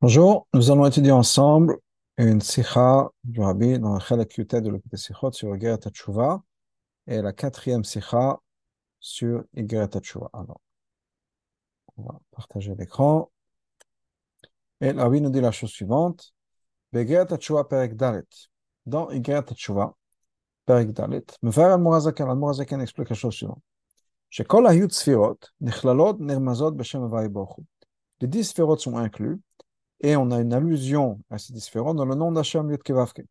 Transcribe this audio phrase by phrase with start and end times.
[0.00, 1.76] Bonjour, nous allons étudier ensemble
[2.18, 6.40] une sikha du Rabbi dans la Chalakutah de l'Opité Sikhot sur Igret Tachouva
[7.08, 8.38] et la quatrième sikha
[9.00, 10.30] sur Igret Tachouva.
[10.32, 10.60] Alors,
[11.96, 13.32] on va partager l'écran.
[14.80, 16.32] Et le Rabbi nous dit la chose suivante
[16.92, 18.22] Begret Tachouva Perek Dalet.
[18.86, 19.96] Dans Igret Tachouva
[20.64, 23.62] Perek Dalet, Mevar Al-Murazakan, Al-Murazakan explique la chose suivante
[24.30, 27.28] Chez Kol Ayut Sfirot, Nechlaloth, Nirmazot, Beshem Avaï
[28.20, 29.40] Les dix sphérotes sont inclus
[30.00, 33.22] et on a une allusion à ces différents dans le nom d'Hachem Yud Kevavke.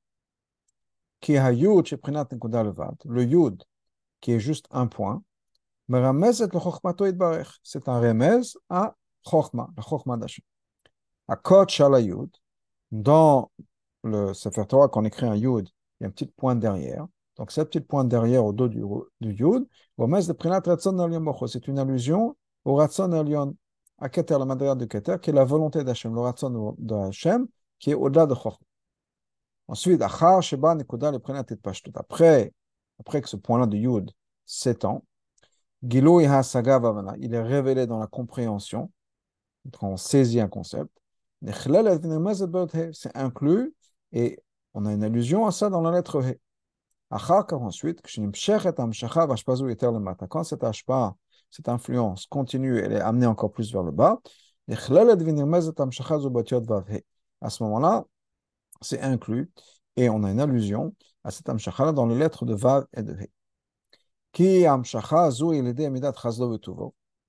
[1.19, 3.63] Qui le Yud
[4.21, 5.23] qui est juste un point,
[7.63, 10.43] c'est un remez à Chochma, la Chochma d'Hachem.
[11.27, 12.29] À Shala Yud,
[12.91, 13.51] dans
[14.03, 17.07] le Sefer Torah, quand on écrit un Yud, il y a un petit point derrière.
[17.37, 18.83] Donc, cette petite pointe derrière au dos du,
[19.21, 19.67] du Yud,
[21.47, 23.55] c'est une allusion au Ratzon Elion,
[23.99, 27.09] à Keter, la madrière de Keter, qui est la volonté d'Hachem, le Ratzon de
[27.79, 28.57] qui est au-delà de Chorma.
[29.67, 31.91] Ensuite, Achar Sheba Nekuda le Prinat et Pashtut.
[31.95, 32.53] Après,
[32.99, 34.11] après que ce point-là de Yud
[34.45, 35.03] s'étend,
[35.83, 38.91] Gilo il est révélé dans la compréhension,
[39.77, 40.89] quand on saisit un concept.
[41.43, 43.75] C'est inclus,
[44.11, 44.39] et
[44.73, 46.39] on a une allusion à ça dans la lettre He.
[47.09, 48.01] Achar, ensuite,
[50.29, 51.15] quand cette ashpa
[51.49, 54.19] cette influence continue, elle est amenée encore plus vers le bas.
[54.69, 54.75] À
[57.49, 58.03] ce moment-là,
[58.81, 59.49] c'est inclus
[59.95, 63.13] et on a une allusion à cette amshakha dans les lettres de Vav et de
[63.13, 63.29] He.
[64.33, 64.65] Qui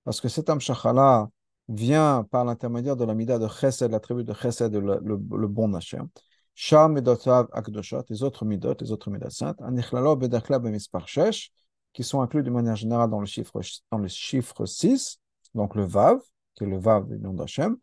[0.05, 1.29] Parce que cette amshakha
[1.69, 5.75] vient par l'intermédiaire de la mida de Chesed, l'attribut de Chesed, le, le, le bon
[5.75, 6.09] Hashem.
[6.55, 9.61] Sham midotav akdoshot, les autres midot, les autres midot saintes.
[9.63, 11.53] Anichlalo bedakla bemispar shesh
[11.99, 13.61] qui sont inclus de manière générale dans le chiffre,
[13.91, 15.19] dans le chiffre 6,
[15.53, 16.21] donc le Vav,
[16.55, 17.77] qui est le Vav du nom d'Hachem.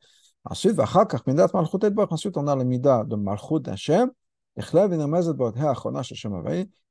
[0.45, 4.09] Ensuite, ensuite, on a le Mida de Malchut d'Hachem,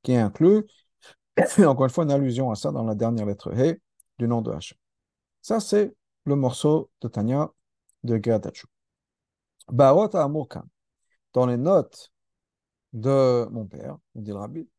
[0.03, 0.65] qui inclut,
[1.65, 3.81] encore une fois, une allusion à ça dans la dernière lettre He
[4.19, 4.77] du nom de Hachem.
[5.41, 7.49] Ça, c'est le morceau de Tanya
[8.03, 8.67] de Geratachu.
[9.71, 10.09] Barot
[11.33, 12.11] Dans les notes
[12.93, 14.69] de mon père, dit le rabbi,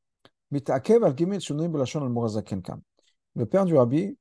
[3.37, 4.17] le père du rabbi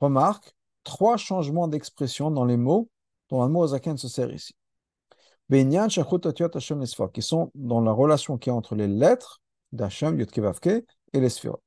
[0.00, 2.88] remarque trois changements d'expression dans les mots
[3.28, 4.54] dont le Zaken se sert ici.
[5.48, 9.40] Qui sont dans la relation qui est entre les lettres
[9.72, 11.62] d'Hachem, Yudkevavke, et les Sphirot.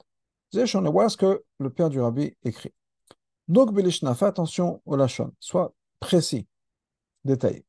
[0.54, 2.74] Voilà ce que le père du rabbi écrit.
[3.50, 6.48] Donc, fais attention au Lachon, soit précis,
[7.26, 7.66] détaillé.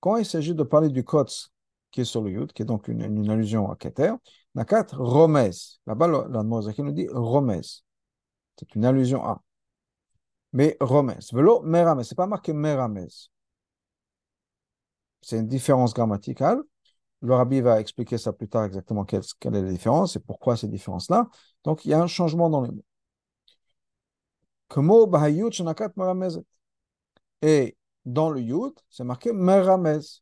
[0.00, 1.51] Quand il s'agit de parler du Kotz
[1.92, 4.14] qui est sur le Yud, qui est donc une, allusion à Keter.
[4.54, 5.50] Nakat, Romez.
[5.86, 7.60] Là-bas, l'Admorazaki nous dit Romez.
[8.58, 9.42] C'est une allusion à.
[10.52, 11.18] Mais Romez.
[11.32, 12.04] Velo Meramez.
[12.04, 13.08] Ce n'est pas marqué Meramez.
[15.20, 16.60] C'est une différence grammaticale.
[17.20, 20.56] Le rabbi va expliquer ça plus tard exactement quelle, quelle est la différence et pourquoi
[20.56, 21.28] ces différences-là.
[21.64, 22.84] Donc, il y a un changement dans les mots.
[27.42, 30.21] Et dans le Yud, c'est marqué Meramez.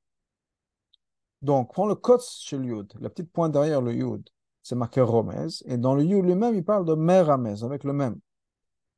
[1.43, 4.29] Donc, prends le kotz chez le yud, la petite pointe derrière le yud,
[4.63, 8.19] c'est marqué romez, et dans le yud lui-même, il parle de meramez, avec le même.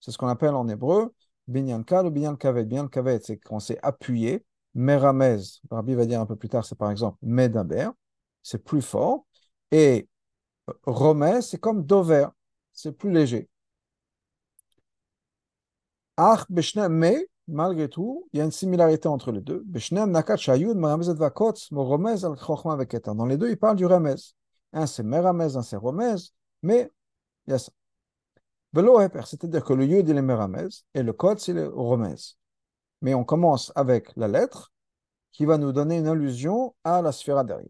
[0.01, 1.15] C'est ce qu'on appelle en hébreu
[1.47, 2.65] binyanka ou binyan kavet.
[2.65, 4.45] Binyan kavet, c'est quand c'est appuyé.
[4.75, 7.91] Meramez, Rabbi va dire un peu plus tard, c'est par exemple medaber,
[8.43, 9.27] c'est plus fort.
[9.71, 10.09] Et
[10.85, 12.27] romez, c'est comme dover,
[12.73, 13.49] c'est plus léger.
[16.17, 19.65] Ach me, malgré tout, il y a une similarité entre les deux.
[23.05, 24.15] Dans les deux, il parle du remez.
[24.73, 26.15] Un c'est meramez, un c'est romez,
[26.63, 26.91] mais
[27.47, 27.73] il y a ça.
[28.75, 32.15] C'est-à-dire que le yud, il est meramez, et le kotz, il est romez.
[33.03, 34.73] Mais on commence avec la lettre
[35.33, 37.69] qui va nous donner une allusion à la sphère derrière.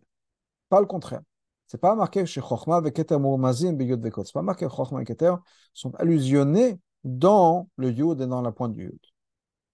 [0.69, 1.23] Pas le contraire.
[1.67, 4.25] C'est pas marqué chez Chochma avec Keter Mourmazim Beyud Vekot.
[4.25, 5.35] C'est pas marqué Chochma et Keter
[5.73, 9.12] sont allusionnés dans le yud et dans la pointe du yud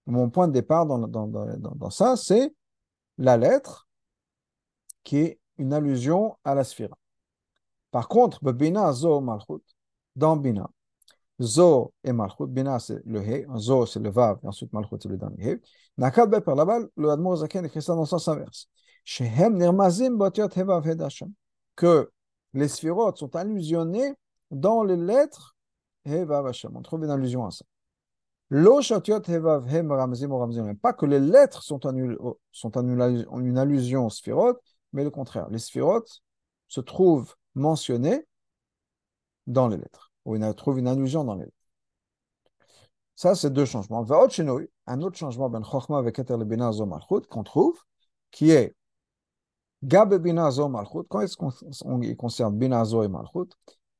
[0.09, 2.53] mon point de départ dans, ça, c'est
[3.17, 3.87] la lettre
[5.03, 6.93] qui est une allusion à la sphère.
[7.91, 8.91] Par contre, Bina,
[10.15, 10.69] dans Bina,
[11.41, 15.09] Zo et Malchut, Bina c'est le He, Zo c'est le Vav, et ensuite Malchut c'est
[15.09, 15.61] le dernier He.
[15.97, 18.67] Nakal Beper, là-bas, le Admor Zaken écrit ça dans le sens inverse.
[19.03, 20.49] Shehem Nirmazim Botiot.
[21.75, 22.11] Que
[22.53, 24.13] les sphérotes sont allusionnés
[24.51, 25.55] dans les lettres
[26.05, 26.75] Hevav Hashem.
[26.75, 27.65] On trouve une allusion à ça.
[28.51, 28.81] Pas
[30.93, 31.79] que les lettres sont,
[32.51, 34.59] sont une allusion aux sphérotes,
[34.93, 35.47] mais le contraire.
[35.49, 36.23] Les sphérotes
[36.67, 38.25] se trouvent mentionnées
[39.45, 41.55] dans les lettres, ou ils trouvent une allusion dans les lettres.
[43.15, 44.03] Ça, c'est deux changements.
[44.87, 45.61] Un autre changement, ben
[45.97, 46.45] avec le
[47.27, 47.77] qu'on trouve,
[48.31, 48.75] qui est
[49.83, 51.03] Gab Bina Zo Malchut.
[51.09, 51.51] Quand est-ce qu'on
[52.15, 53.49] concerne Bina Zo et Malchut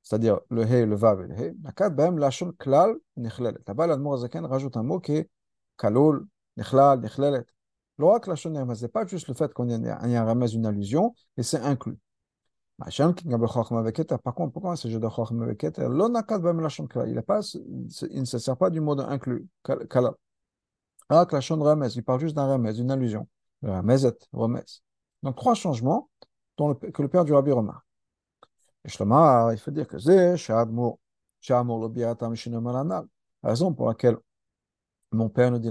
[0.02, 1.54] C'est-à-dire le He, le Vav et le He.
[1.62, 3.54] Nakat Bem Lashon Klal Nechlelet.
[3.68, 5.30] Là-bas, l'Admor Zaken rajoute un mot qui est
[5.78, 6.26] Kalol,
[6.58, 7.46] Nechlal, Nechlelet.
[7.98, 11.14] L'orak Lashon ce n'est pas juste le fait qu'on y a un ramez, une allusion,
[11.38, 11.98] et c'est inclus.
[12.80, 15.90] Par contre, pourquoi il s'agit de Chochma Veket Il
[18.20, 19.46] ne se sert pas du mot inclus.
[21.10, 23.28] Alors que la Shon Ramez, il parle juste d'un Ramez, d'une allusion.
[23.64, 24.64] Ramezet, Ramez.
[25.24, 26.10] Donc trois changements
[26.58, 27.86] que le père du Rabbi remarque.
[28.86, 31.00] Et Shlomar, il faut dire que c'est Shadmour,
[31.42, 33.04] Shadmour, le Biatam La
[33.44, 34.18] raison pour laquelle
[35.12, 35.70] mon père nous dit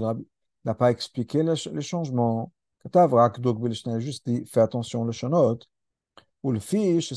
[0.65, 2.51] n'a pas expliqué les, les changements.
[2.83, 3.57] Katav, Rakdok,
[3.99, 5.59] juste dit fais attention le Shonot
[6.43, 7.13] ou le fiche,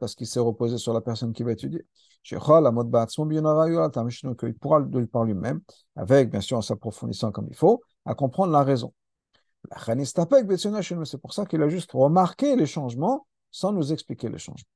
[0.00, 1.84] parce qu'il s'est reposé sur la personne qui va étudier.
[2.30, 2.60] Il pourra
[4.80, 5.60] le par lui-même,
[5.94, 8.94] avec bien sûr en s'approfondissant comme il faut, à comprendre la raison.
[9.76, 14.75] C'est pour ça qu'il a juste remarqué les changements sans nous expliquer les changements.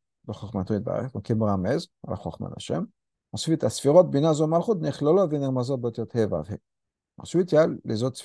[7.17, 8.17] Ensuite, il y a les autres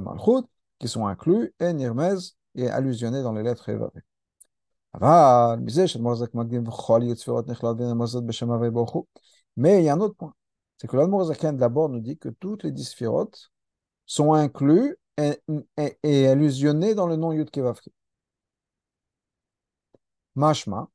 [0.00, 0.46] Malchut,
[0.78, 2.16] qui sont inclus, et Nirmez,
[3.22, 3.90] dans les lettres Hevav.
[9.56, 10.34] Mais il y a un autre point.
[10.76, 12.94] C'est que l'Admorazaken d'abord nous dit que toutes les dix
[14.04, 15.40] sont inclus et,
[16.02, 17.92] et, allusionnés dans le nom Yud Kevavki.
[20.34, 20.88] Mashma,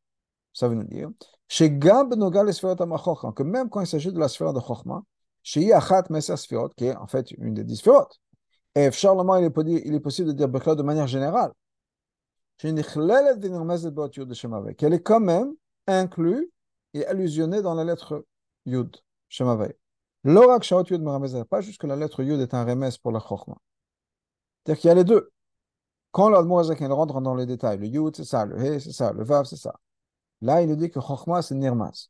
[0.54, 1.10] ça veut nous dire,
[1.48, 5.04] chez Gab Nogal que même quand il s'agit de la sphère de Chochma,
[5.44, 7.82] chez Achat Mesa Sphirot, qui est en fait une des dix
[8.76, 11.52] et Charlemagne, il est, possible de dire de manière générale
[12.60, 12.78] qu'elle
[14.94, 15.54] est quand même
[15.88, 16.52] inclue
[16.94, 18.26] et allusionnée dans la lettre
[18.66, 18.96] Yud,
[19.30, 19.78] Shemavei.
[20.24, 21.04] L'orak Yud
[21.50, 23.58] pas juste que la lettre Yud est un remès pour la Chochma.
[24.66, 25.32] C'est-à-dire qu'il y a les deux.
[26.12, 29.24] Quand l'Admorazakin rentre dans les détails, le Yud c'est ça, le He c'est ça, le
[29.24, 29.76] Vav c'est ça.
[30.42, 32.10] Là, il nous dit que Chochma c'est Nirmas.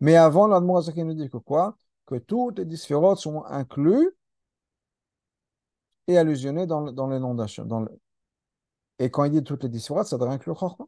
[0.00, 1.76] Mais avant, l'Admorazakin nous dit que quoi?
[2.06, 4.10] Que toutes les disphérotes sont inclus
[6.08, 7.88] et allusionnées dans, dans les noms le,
[8.98, 10.86] et quand il dit toutes les dix ça doit inclure Chorma.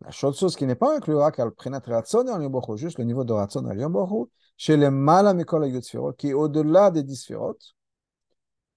[0.00, 3.64] La chose qui n'est pas inclue, le prénat Ratson et juste le niveau de Ratson
[3.66, 4.26] à Yom
[4.56, 5.70] chez les Malamikol
[6.16, 7.30] qui est au-delà des dix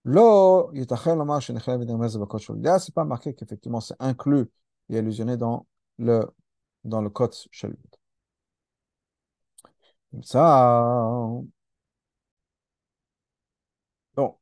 [0.05, 4.45] sphérot, Lo, Yitachel Lomar, Shenechel Videmez Bakot Là, pas marqué qu'effectivement c'est inclus
[4.89, 5.65] et allusionné dans
[5.97, 6.25] le,
[6.83, 7.75] dans le code Shel
[10.11, 11.45] Comme ça.
[14.15, 14.37] Donc,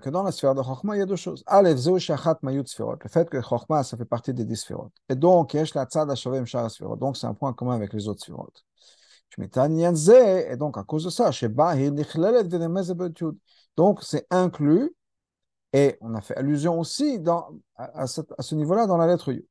[0.00, 1.44] que dans la sphère de Chochma, il y a deux choses.
[1.46, 4.90] Le fait que Chochma, ça fait partie des dix sphérot.
[5.08, 8.48] Et donc, donc c'est un point commun avec les autres sphérot.
[9.36, 11.30] Et donc, à cause de ça,
[13.76, 14.94] donc c'est inclus,
[15.72, 17.22] et on a fait allusion aussi
[17.76, 19.46] à, ce, niveau-là dans la lettre Yud.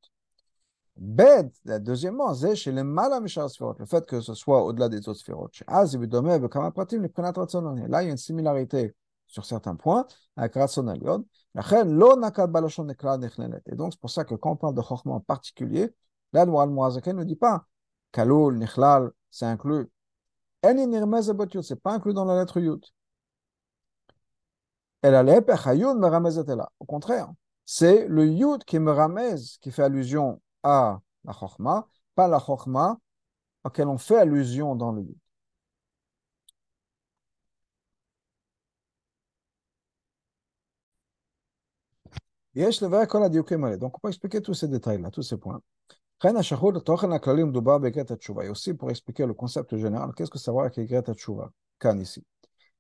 [0.98, 5.48] Deuxièmement, c'est chez les le fait que ce soit au-delà des autres sphérot.
[5.68, 5.94] Là, il
[8.06, 8.96] y a une similarité
[9.28, 11.24] sur certains points avec Ratzonalion.
[11.56, 11.60] Et
[13.76, 15.94] donc, c'est pour ça que quand on parle de Chokhmah en particulier,
[16.34, 17.66] là, le Moazaken ne dit pas
[18.12, 19.88] Kalul, Nichlal, c'est inclus.
[21.62, 22.84] C'est pas inclus dans la lettre Yud.
[26.80, 27.30] Au contraire,
[27.66, 32.98] c'est le Yud qui me ramèze, qui fait allusion à la Chokhmah, pas la Chokhmah
[33.64, 35.18] auquel on fait allusion dans le Yud.
[43.80, 45.62] Donc, on peut expliquer tous ces détails-là, tous ces points.
[46.24, 46.30] Et
[48.50, 52.26] aussi pour expliquer le concept général, qu'est-ce que va avec Greta Tshuva, Kan ici?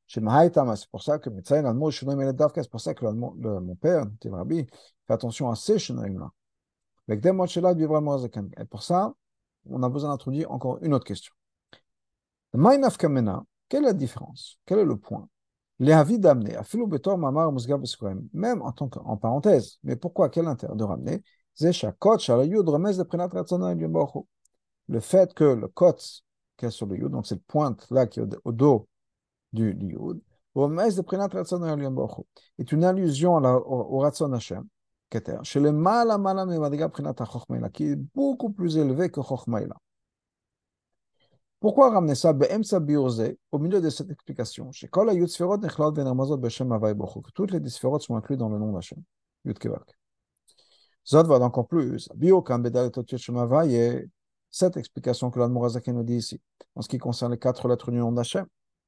[0.07, 1.63] C'est pour ça que c'est
[3.59, 4.65] mon père, Rabbi,
[5.05, 6.31] fait attention à ces chenouim-là.
[7.09, 9.13] Et pour ça,
[9.65, 11.33] on a besoin d'introduire encore une autre question.
[13.69, 14.59] Quelle est la différence?
[14.65, 15.27] Quel est le point?
[15.79, 16.57] Les d'amener,
[18.33, 20.29] même en tant qu'en parenthèse, mais pourquoi?
[20.29, 21.23] Quel intérêt de ramener
[24.89, 25.97] le fait que le kot
[26.57, 28.87] qui est sur le yud, donc cette pointe là qui est au dos
[29.53, 30.21] du, du Yud.
[32.57, 34.65] est une allusion au, au Ratzon Hashem,
[35.09, 35.17] qui
[37.83, 39.75] est beaucoup plus élevé que Chochmaïla.
[41.59, 44.69] Pourquoi ramener ça au milieu de cette explication.
[47.33, 48.79] Toutes les Sferot sont incluses dans le nom
[49.59, 49.97] Kevak.
[51.09, 52.09] Zod va encore plus.
[54.49, 56.41] Cette explication que l'Admorazaki nous dit ici,
[56.75, 58.45] en ce qui concerne les quatre lettres du nom d'Hachem.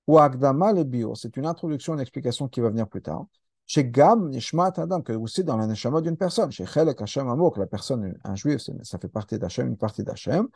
[0.07, 3.25] Ou Agdama le bio, c'est une introduction, une explication qui va venir plus tard.
[3.67, 6.51] Chez Gam, Nishmat Adam, que aussi dans la Neshama d'une personne.
[6.51, 10.03] Chez Chelek Hashem Amo, que la personne, un juif, ça fait partie d'Hachem, une partie
[10.03, 10.47] d'Hachem.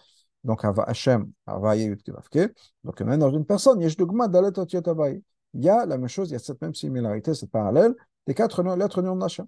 [0.44, 1.32] Donc, Hachem,
[2.84, 3.92] Donc, même dans une personne, Il
[5.64, 7.94] y a la même chose, il y a cette même similarité, cette parallèle
[8.26, 9.46] des quatre lettres du nom d'Hachem.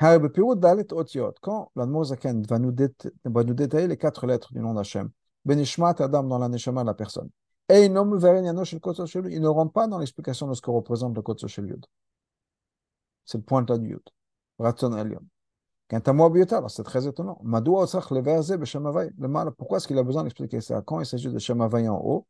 [0.00, 2.74] Quand l'Admozaken va, nous
[3.26, 5.10] va nous détailler les quatre lettres du nom d'Hachem,
[5.44, 7.28] Benishmat Adam dans la de la personne,
[7.68, 11.84] et il ne rentre pas dans l'explication de ce que représente le Kotso Shel Yud.
[13.26, 14.00] C'est le point de du Yud.
[14.58, 15.20] Raton Elion.
[16.68, 17.38] C'est très étonnant.
[19.58, 20.80] Pourquoi est-ce qu'il a besoin d'expliquer ça?
[20.80, 22.26] Quand il s'agit de Shemavay en haut,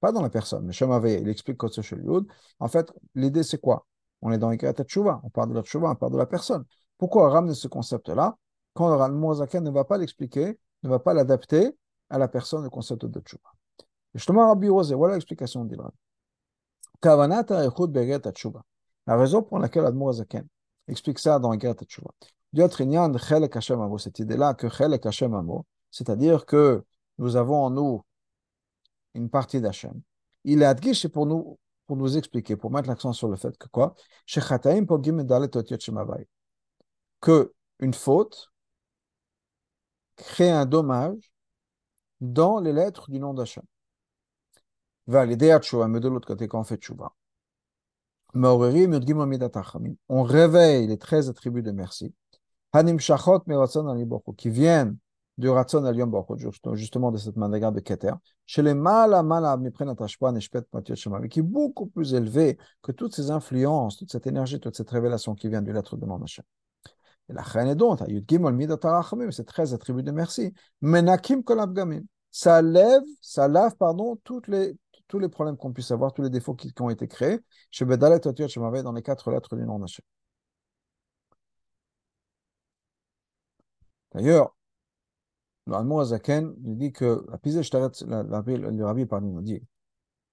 [0.00, 2.24] pas dans la personne, mais Shemavay, il explique Kotso Shel Yud.
[2.58, 3.86] En fait, l'idée c'est quoi?
[4.22, 6.64] On est dans Ikrat Tshuva, on parle de la Tshuva, on parle de la personne.
[7.02, 8.38] Pourquoi ramener ce concept-là
[8.74, 11.76] quand le Mozaken ne va pas l'expliquer, ne va pas l'adapter
[12.08, 13.50] à la personne, le concept de Tshuva
[14.14, 15.76] Justement, Rabbi Rose, voilà l'explication de
[19.04, 20.46] La raison pour laquelle Admor Zaken
[20.86, 22.12] explique ça dans Eret Tshuva.
[23.98, 24.68] Cette idée-là que
[25.90, 26.84] c'est-à-dire que
[27.18, 28.04] nous avons en nous
[29.14, 30.00] une partie d'Hachem.
[30.44, 33.66] Il est adgish pour nous, pour nous expliquer, pour mettre l'accent sur le fait que
[33.66, 33.96] quoi?
[37.22, 38.52] Que une faute
[40.16, 41.32] crée un dommage
[42.20, 43.64] dans les lettres du nom d'Hachem.
[45.06, 47.14] Va mais de l'autre côté, quand on fait tchouva.
[50.08, 52.14] On réveille les 13 attributs de merci.
[54.36, 54.96] Qui viennent
[55.38, 56.24] du Ratson Aliyom
[56.74, 58.12] justement de cette manière de Keter,
[58.46, 58.74] chez les
[61.28, 65.34] qui est beaucoup plus élevé que toutes ces influences, toute cette énergie, toute cette révélation
[65.34, 66.44] qui vient du lettre de d'Hachem.
[67.28, 68.00] Et la reine est donc,
[69.30, 70.52] c'est 13 attributs de merci.
[70.80, 72.02] Menakim kolabgamim.
[72.30, 74.74] Ça lève, ça lave, pardon, toutes les,
[75.06, 77.40] tous les problèmes qu'on puisse avoir, tous les défauts qui, ont été créés.
[77.70, 80.04] Chez Bedalet dans les quatre lettres du nom d'Hachem.
[84.12, 84.54] D'ailleurs,
[85.66, 89.62] le Azaken il dit que la pise le rabbi par nous dit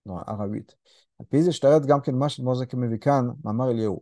[0.06, 0.78] dans Ara 8,
[1.20, 4.00] la pise shtaret gam ken mash mozaken mevikan mamar Eliyahu.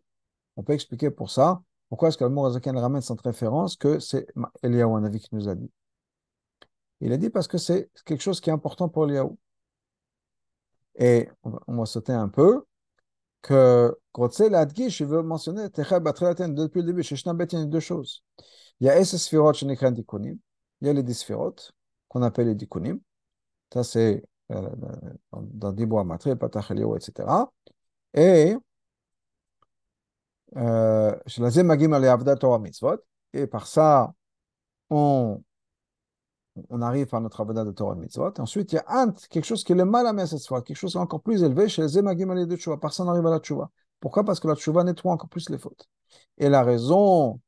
[0.56, 4.27] On peut expliquer pour ça pourquoi est-ce que le ramène cette référence que c'est
[4.63, 5.72] Eliyahu Hanavi qui nous a dit?
[7.00, 9.29] Il a dit parce que c'est quelque chose qui est important pour Eliyahu.
[10.96, 12.65] Et on va, sauter un peu
[13.41, 17.79] que Grotzel Adgish, je veux mentionner depuis le début, chez Shnabet, il y a deux
[17.79, 18.24] choses.
[18.79, 20.38] Il y a Sfirot Shenikran Dikunim,
[20.82, 21.56] il y a les Disfirot,
[22.08, 23.00] qu'on appelle les Dikunim.
[23.72, 24.70] Ça, c'est euh,
[25.34, 27.27] dans Dibois Matre, Patach etc.
[28.13, 28.56] Et
[33.34, 34.13] et par ça,
[34.89, 35.42] on,
[36.82, 38.34] arrive à notre Avodah de Torah Mitzvot.
[38.38, 40.77] Et ensuite, il y a Ant, quelque chose qui est le mal à fois, quelque
[40.77, 42.77] chose encore plus élevé chez les Zemagim de Tshuva.
[42.77, 43.70] Par ça, on arrive à la Tshuva.
[44.00, 44.24] Pourquoi?
[44.24, 45.88] Parce que la Tshuva nettoie encore plus les fautes.
[46.38, 47.39] Et la raison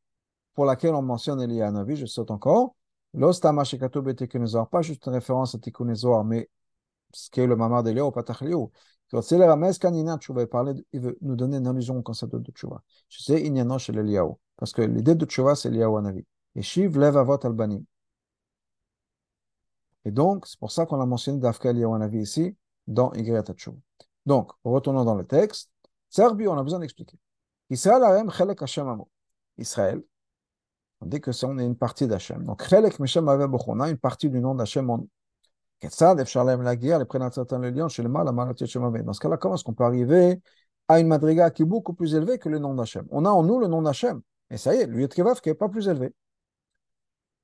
[0.53, 2.75] pour laquelle on mentionne Elia Navi, je saute encore,
[3.13, 4.03] l'ostama shekato
[4.69, 5.93] pas juste une référence à Tikkun
[6.25, 6.49] mais
[7.11, 8.43] ce qui est le mamar d'Elia au Patach
[9.21, 10.43] c'est le Rames Kanina Tchouva,
[10.93, 12.83] il veut nous donner une allusion au concept de Tchouva.
[13.09, 14.37] Je sais, Inyano chez l'Eliaou.
[14.55, 16.25] Parce que l'idée de Tchouva, c'est Eliaou Anavi.
[16.55, 17.83] Et Shiv lève avot albani.
[20.05, 23.79] Et donc, c'est pour ça qu'on a mentionné Dafka Eliaou Anavi ici, dans Igriat Tchouva.
[24.27, 25.71] Donc, retournons dans le texte.
[26.09, 27.17] Serbi, on a besoin d'expliquer.
[27.71, 29.09] Israël Arem Hashem Amo.
[29.57, 30.03] Israël,
[31.01, 32.43] on dit que on est une partie d'Hachem.
[32.43, 35.07] Donc, Chelek Meshem a une partie du nom d'Hachem en
[39.03, 40.41] dans ce cas-là, comment est-ce qu'on peut arriver
[40.87, 43.43] à une madriga qui est beaucoup plus élevée que le nom d'Hachem On a en
[43.43, 46.13] nous le nom d'Hachem, et ça y est, le Kevav qui n'est pas plus élevé.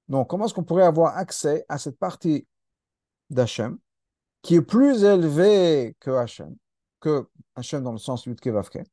[0.07, 2.47] Donc, comment est-ce qu'on pourrait avoir accès à cette partie
[3.29, 3.77] d'Hachem
[4.41, 6.55] qui est plus élevée que Hachem,
[6.99, 8.83] que Hachem dans le sens Yud Kevavke,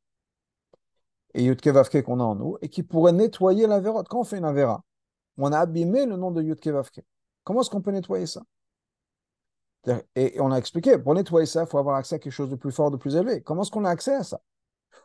[1.34, 3.80] et Yud Kevavke qu'on a en nous, et qui pourrait nettoyer la.
[3.80, 4.82] Quand on fait une avéra,
[5.36, 7.02] on a abîmé le nom de Yud Kevavke.
[7.44, 8.42] Comment est-ce qu'on peut nettoyer ça
[10.14, 12.56] et on a expliqué, pour nettoyer ça, il faut avoir accès à quelque chose de
[12.56, 13.42] plus fort, de plus élevé.
[13.42, 14.40] Comment est-ce qu'on a accès à ça?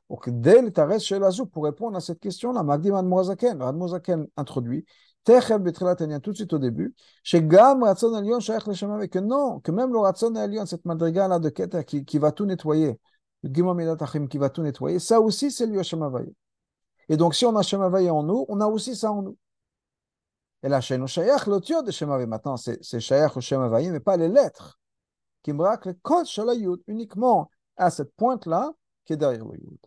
[0.10, 4.86] Donc, dès le Tares chez Lazou, pour répondre à cette question-là, Magdim Admozaken, Admozaken introduit,
[5.24, 9.60] Techel Betrelatania, tout de suite au début, chez Gam Ratson Elion, Shaykh Leshem, que non,
[9.60, 12.98] que même le Ratson Elion, cette madriga-là de Keter qui, va tout nettoyer,
[13.44, 13.98] le Gimel
[14.30, 16.34] qui va tout nettoyer, ça aussi, c'est lui Hashem Havaye.
[17.10, 19.38] Et donc, si on a Hashem Havaye en nous, on a aussi ça en nous.
[20.64, 24.18] Et chez nous, Shayach, l'otio de Shem Maintenant, c'est Shayach ou Shem Havaye, mais pas
[24.18, 24.80] les lettres.
[25.48, 28.74] Me le code Shalayud, uniquement à cette pointe-là,
[29.06, 29.78] qui est derrière le Yud.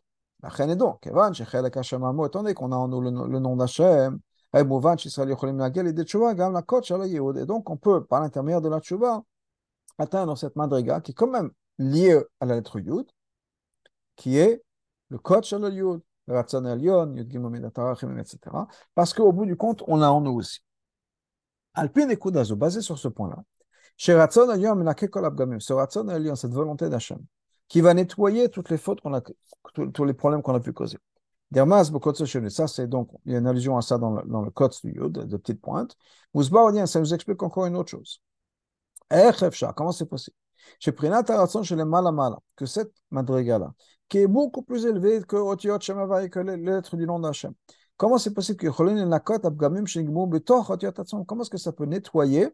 [0.43, 3.39] La reine est donc, Evan, Shechelek Hashem étant donné qu'on a en nous le, le
[3.39, 4.19] nom d'Hashem,
[4.53, 4.91] et donc,
[7.71, 9.23] on peut, par l'intermédiaire de la tchouva,
[9.99, 13.07] atteindre cette madriga qui est quand même liée à la lettre Yud,
[14.17, 14.65] qui est
[15.09, 15.61] le code sur
[16.31, 18.39] Yud Gimom etc.
[18.95, 20.61] Parce qu'au bout du compte, on a en nous aussi.
[21.75, 23.37] Alpine et Kudazo, basé sur ce point-là,
[23.97, 24.85] chez Ratzon Elyon,
[25.61, 27.19] ce Ratzon Elyon, cette volonté d'Hachem,
[27.69, 29.21] qui va nettoyer toutes les fautes qu'on a,
[29.73, 30.99] tous les problèmes qu'on a pu causer.
[31.51, 31.91] Dermas,
[32.49, 34.73] ça c'est donc, il y a une allusion à ça dans le, dans le code
[34.85, 35.97] du Yud, de petites pointes.
[36.33, 38.23] Mousba, ça nous explique encore une autre chose.
[39.77, 40.37] Comment c'est possible?
[40.79, 41.25] Chez Prinat
[41.63, 43.73] chez les Malamala, que cette madriga-là,
[44.11, 47.55] qui est beaucoup plus élevée que Otiot Shemavai, que les lettres du nom d'Hachem.
[47.97, 48.67] Comment c'est possible que
[51.25, 52.49] Comment est-ce que ça peut nettoyer,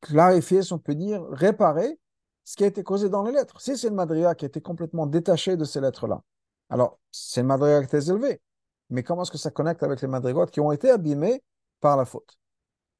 [0.00, 1.98] clarifier, si on peut dire, réparer
[2.44, 3.60] ce qui a été causé dans les lettres?
[3.60, 6.22] Si c'est une madriga qui a été complètement détachée de ces lettres-là,
[6.68, 8.40] alors c'est une madriga qui est élevée.
[8.88, 11.42] Mais comment est-ce que ça connecte avec les madrigotes qui ont été abîmées
[11.80, 12.38] par la faute?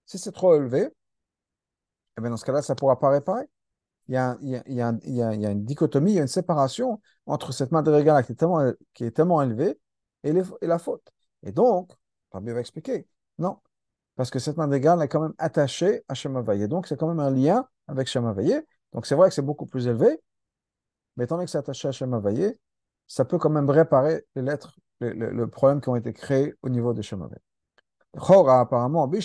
[0.05, 0.89] Si c'est trop élevé,
[2.19, 3.49] eh bien dans ce cas-là, ça ne pourra pas réparer.
[4.11, 4.37] Il y, a,
[5.53, 9.13] une dichotomie, il y a une séparation entre cette madriga qui est tellement, qui est
[9.13, 9.79] tellement élevée
[10.25, 11.13] et, la faute.
[11.45, 11.93] Et donc,
[12.33, 13.07] Rabbi va expliquer,
[13.39, 13.59] non,
[14.17, 16.67] parce que cette madriga est quand même attachée à Shemavaye.
[16.69, 18.63] Donc, c'est quand même un lien avec Shemavaye.
[18.93, 20.21] Donc c'est vrai que c'est beaucoup plus élevé,
[21.17, 22.21] mais étant donné que c'est attaché à Shem
[23.07, 26.93] ça peut quand même réparer les lettres, le, problème qui ont été créés au niveau
[26.95, 27.03] de
[28.17, 29.21] Shem apparemment, le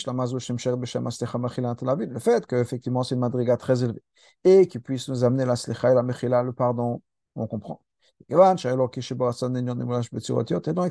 [2.19, 4.03] fait qu'effectivement c'est une madriga très élevée
[4.43, 7.01] et qui puisse nous amener la slicha et la mechila, le pardon,
[7.35, 7.81] on comprend.
[8.29, 8.59] Et donc,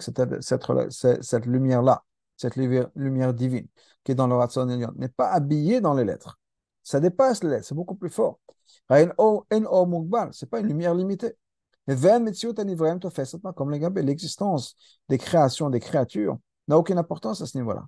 [0.02, 2.04] cette, cette, cette lumière-là,
[2.36, 3.66] cette lumière divine
[4.02, 6.38] qui est dans le Ratson n'est pas habillée dans les lettres.
[6.82, 8.40] Ça dépasse les lettres, c'est beaucoup plus fort.
[8.90, 11.34] C'est pas une lumière limitée.
[13.56, 14.76] Comme l'existence
[15.08, 17.84] des créations, des créatures, n'a aucune importance à ce niveau-là.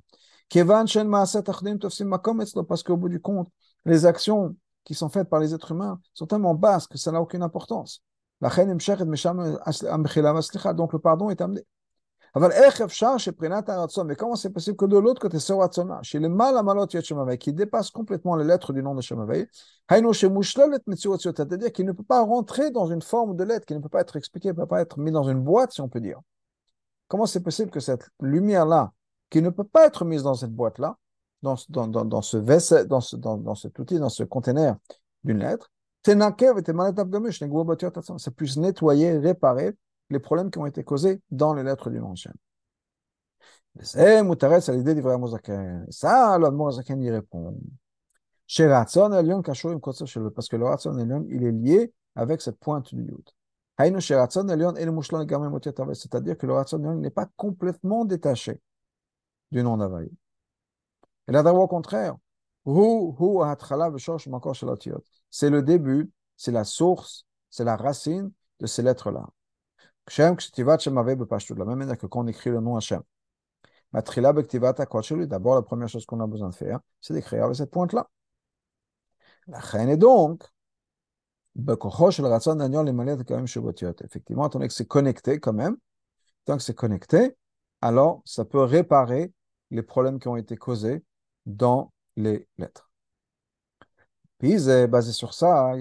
[2.68, 3.48] Parce qu'au bout du compte,
[3.84, 7.20] les actions qui sont faites par les êtres humains sont tellement basses que ça n'a
[7.20, 8.02] aucune importance.
[8.40, 8.52] Donc
[10.92, 11.66] le pardon est amené.
[12.38, 12.50] Mais
[14.14, 16.54] comment c'est possible que de l'autre côté, ce Ratzona, chez les mal
[17.38, 19.48] qui dépasse complètement les lettres du nom de Shemavei,
[19.88, 24.02] c'est-à-dire qu'il ne peut pas rentrer dans une forme de lettre, qu'il ne peut pas
[24.02, 26.20] être expliqué, ne peut pas être mis dans une boîte, si on peut dire.
[27.08, 28.92] Comment c'est possible que cette lumière-là,
[29.30, 30.98] qui ne peut pas être mise dans cette boîte-là,
[31.42, 34.76] dans, dans, dans, dans, ce vaisseau, dans, ce, dans, cet outil, dans ce conteneur
[35.24, 35.70] d'une lettre,
[36.04, 36.14] c'est
[38.30, 39.76] puisse nettoyer, réparer
[40.10, 42.00] les problèmes qui ont été causés dans les lettres du
[44.22, 45.86] Moutaretz à l'idée d'Ivra Mozaken.
[45.90, 47.58] Ça, le Mozaken y répond.
[48.46, 52.58] Chez Ratson Elion, Kashurim Kotsa parce que le Ratson Elion, il est lié avec cette
[52.58, 53.28] pointe du Yud.
[53.78, 53.98] C'est-à-dire
[56.38, 58.60] que le Ratson n'est pas complètement détaché
[59.50, 60.10] du nom d'Avaï.
[61.28, 62.16] Et là, d'abord, au contraire,
[65.30, 69.26] c'est le début, c'est la source, c'est la racine de ces lettres-là.
[70.06, 73.02] De la même manière que quand on écrit le nom Hachem.
[73.92, 78.08] D'abord, la première chose qu'on a besoin de faire, c'est d'écrire avec cette pointe-là.
[79.46, 80.42] La reine est donc,
[84.04, 85.76] effectivement, tant que c'est connecté quand même,
[86.44, 87.34] tant que c'est connecté,
[87.80, 89.32] alors ça peut réparer
[89.70, 91.02] les problèmes qui ont été causés
[91.46, 92.90] dans les lettres.
[94.38, 94.56] Puis,
[94.88, 95.72] basé sur ça,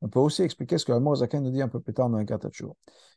[0.00, 2.38] on peut aussi expliquer ce que le nous dit un peu plus tard dans Egat
[2.50, 2.72] Tshuva.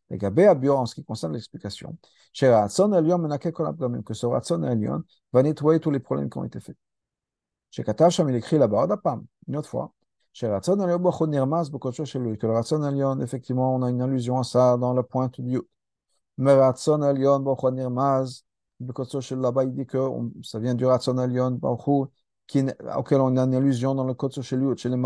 [0.10, 1.98] Les Gabé Abio, en ce qui concerne l'explication,
[2.34, 6.78] que ce Ratson Elion va nettoyer tous les problèmes qui ont été faits.
[7.72, 8.88] Chez Katasham, il écrit là-bas,
[9.48, 9.94] une autre fois,
[12.38, 14.94] que le Ratson Elion, effectivement, on a une allusion à ça dans
[17.02, 17.40] Elion,
[17.72, 18.44] Nirmaz,
[18.80, 19.98] là-bas, il dit que
[20.44, 20.76] ça vient
[22.98, 24.98] auquel on a une allusion dans le code chez chez les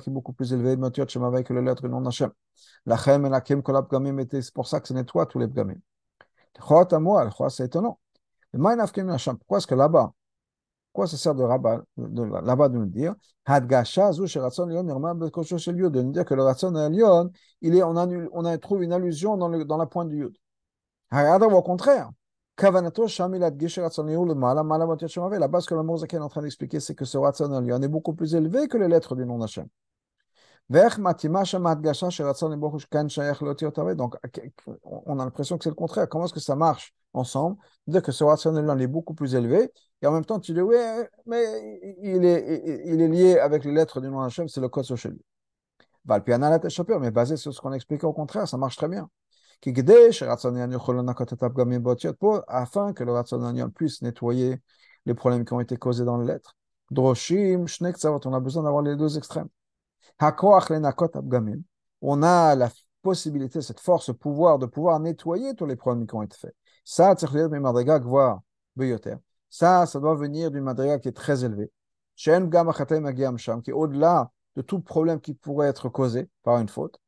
[0.00, 0.76] qui est beaucoup plus élevé,
[1.26, 2.30] avec le lettre non Hashem.
[2.86, 5.48] La chem et la kem kolab gamim c'est pour ça que nettoie tous les
[7.50, 7.98] c'est étonnant.
[8.52, 10.12] Pourquoi est-ce que là-bas,
[10.92, 16.34] quoi ça sert de là-bas de, nous dire, hadgasha zu lion de nous dire que
[16.34, 17.94] le ratson lion, il est, on
[18.32, 20.36] on a trouvé une allusion dans, le, dans la pointe du yud.
[21.12, 22.10] Au contraire,
[22.56, 23.38] Kavanato Gesher le
[25.60, 28.34] ce que le Mozaken est en train d'expliquer, c'est que ce Ratzon est beaucoup plus
[28.34, 29.66] élevé que les lettres du nom d'Hachem.
[30.68, 30.98] Donc,
[34.84, 36.08] on a l'impression que c'est le contraire.
[36.08, 37.56] Comment est-ce que ça marche ensemble?
[37.86, 39.72] Dire que ce Ratzon est beaucoup plus élevé,
[40.02, 40.76] et en même temps, tu dis, oui,
[41.26, 44.84] mais il est, il est lié avec les lettres du nom d'Hachem, c'est le code
[44.84, 45.14] social.
[46.04, 49.08] Mais basé sur ce qu'on a expliqué, au contraire, ça marche très bien
[52.48, 54.60] afin que le Ratzonanion puisse nettoyer
[55.06, 56.56] les problèmes qui ont été causés dans les lettres.
[56.90, 59.48] Droshim, on a besoin d'avoir les deux extrêmes.
[62.00, 62.70] On a la
[63.02, 66.56] possibilité, cette force, ce pouvoir de pouvoir nettoyer tous les problèmes qui ont été faits.
[66.84, 67.14] Ça,
[69.52, 71.70] ça, ça doit venir d'une madriga qui est très élevée,
[72.16, 76.98] qui est au-delà de tout problème qui pourrait être causé par une faute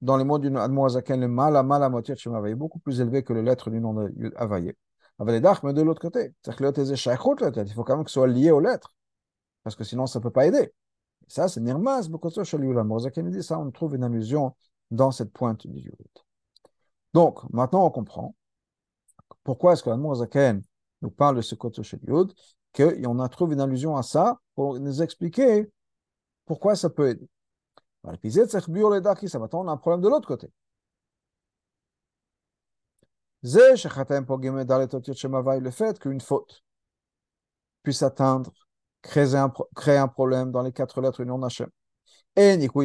[0.00, 3.22] dans les mots du Admoazaken, le mal à mal à moitié de beaucoup plus élevé
[3.22, 4.74] que le lettre du nom de Havaïe.
[5.20, 6.52] Mais de l'autre côté, il
[7.72, 8.92] faut quand même que ce soit lié aux lettres,
[9.62, 10.74] parce que sinon ça ne peut pas aider.
[11.28, 14.56] Ça, c'est Nirmaz, dit ça, on trouve une allusion
[14.90, 15.94] dans cette pointe du Yud.
[17.14, 18.34] Donc, maintenant on comprend
[19.44, 20.62] pourquoi est-ce que l'Admoazaken
[21.02, 21.98] nous parle de ce côté chez
[22.76, 25.70] qu'on a trouvé une allusion à ça pour nous expliquer
[26.44, 27.28] pourquoi ça peut aider.
[28.04, 30.48] Maintenant, on a un problème de l'autre côté.
[33.42, 33.76] Le
[35.70, 36.62] fait qu'une faute
[37.82, 38.52] puisse atteindre,
[39.02, 41.68] créer un, créer un problème dans les quatre lettres du nom d'Hachem.
[42.36, 42.78] Et que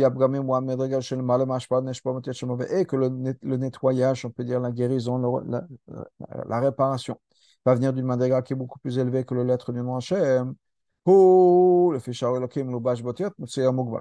[2.96, 6.06] le, le, nettoyage, on peut dire la guérison, la, la,
[6.48, 7.18] la réparation,
[7.66, 10.56] va venir d'une madriga qui est beaucoup plus élevée que le lettre du nom Hachem.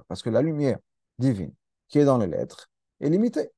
[0.08, 0.78] Parce que la lumière
[1.18, 1.52] divine
[1.88, 2.70] qui est dans les lettres
[3.00, 3.50] est limitée.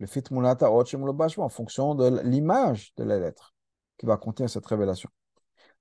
[0.00, 3.54] Le fit mulata en fonction de l'image de la lettre
[3.96, 5.08] qui va contenir cette révélation.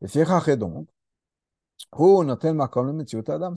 [0.02, 0.88] Le donc,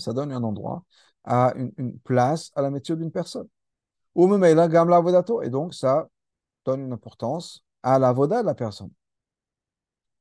[0.01, 0.83] ça donne un endroit,
[1.25, 3.49] à une, une place à la métier d'une personne.
[4.17, 6.09] Et donc, ça
[6.65, 8.91] donne une importance à la voda de la personne.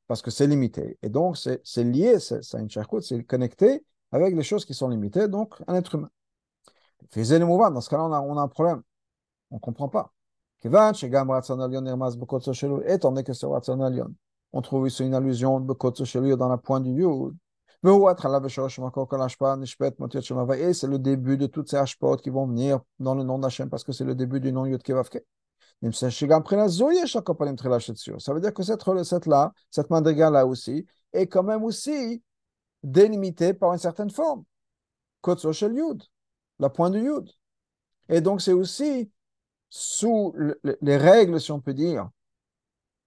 [0.08, 0.98] Parce que c'est limité.
[1.02, 2.70] Et donc, c'est lié, c'est une
[3.02, 6.10] c'est connecté avec les choses qui sont limitées, donc un être humain.
[7.14, 8.82] Dans ce cas-là, on a, un problème.
[9.52, 10.14] On ne comprend pas.
[10.64, 10.94] Étant
[13.12, 13.46] donné que ce
[14.54, 17.36] on trouve ici une allusion dans la pointe du Yud.
[17.84, 17.88] Et
[20.74, 23.84] c'est le début de toutes ces hashpot qui vont venir dans le nom d'Hachem parce
[23.84, 25.24] que c'est le début du nom Yud Kevavke.
[25.92, 26.08] Ça
[28.34, 32.24] veut dire que cette, cette là, cette mandriga là aussi, est quand même aussi
[32.84, 34.44] délimitée par une certaine forme.
[35.22, 36.04] Kotso Shel Yud
[36.60, 37.30] la pointe du Yud.
[38.10, 39.12] Et donc, c'est aussi
[39.70, 40.34] sous
[40.82, 42.10] les règles, si on peut dire,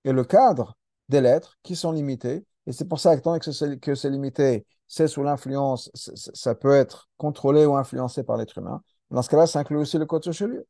[0.05, 0.77] et le cadre
[1.09, 2.45] des lettres qui sont limitées.
[2.67, 7.77] Et c'est pour ça que c'est limité, c'est sous l'influence, ça peut être contrôlé ou
[7.77, 8.83] influencé par l'être humain.
[9.11, 10.65] Dans ce cas-là, ça inclut aussi le code social.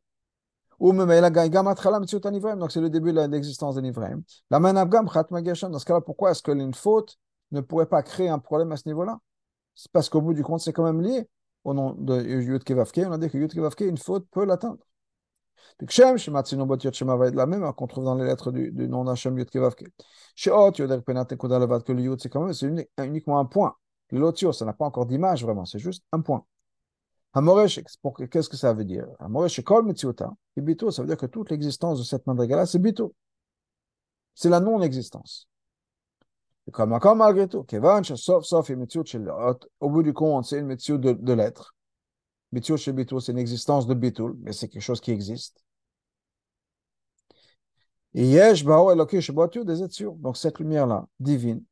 [0.78, 4.22] Ou même donc c'est le début de l'existence des Nivraim.
[4.50, 7.18] La Dans ce cas-là, pourquoi est-ce que une faute
[7.50, 9.18] ne pourrait pas créer un problème à ce niveau-là?
[9.74, 11.28] C'est parce qu'au bout du compte, c'est quand même lié
[11.64, 14.78] au nom de Yud Kevavke, on a dit que Yud Kevavke, une faute peut l'atteindre.
[15.88, 19.84] Shem, la même qu'on trouve dans les lettres du, nom d'Hachem Yud Kevavke.
[20.34, 22.68] Sheot Yoder Penat Levad, que le Yud, c'est quand même, c'est
[23.04, 23.74] uniquement un point.
[24.10, 26.44] Lotio, ça n'a pas encore d'image vraiment, c'est juste un point.
[27.34, 29.06] Qu'est-ce que ça veut dire?
[29.18, 33.14] Hamoresh, et Bito, ça veut dire que toute l'existence de cette mandrigala, c'est Bito.
[34.34, 35.48] C'est la non-existence.
[36.72, 37.64] Comme encore malgré tout,
[38.16, 38.70] sauf, sauf,
[39.80, 41.74] au bout du compte, c'est une méthode de, de l'être.
[42.52, 45.64] Bitul chez Bitul, c'est une existence de Bitul, mais c'est quelque chose qui existe.
[48.14, 48.38] Et.
[50.16, 51.62] Donc cette lumière-là, divine,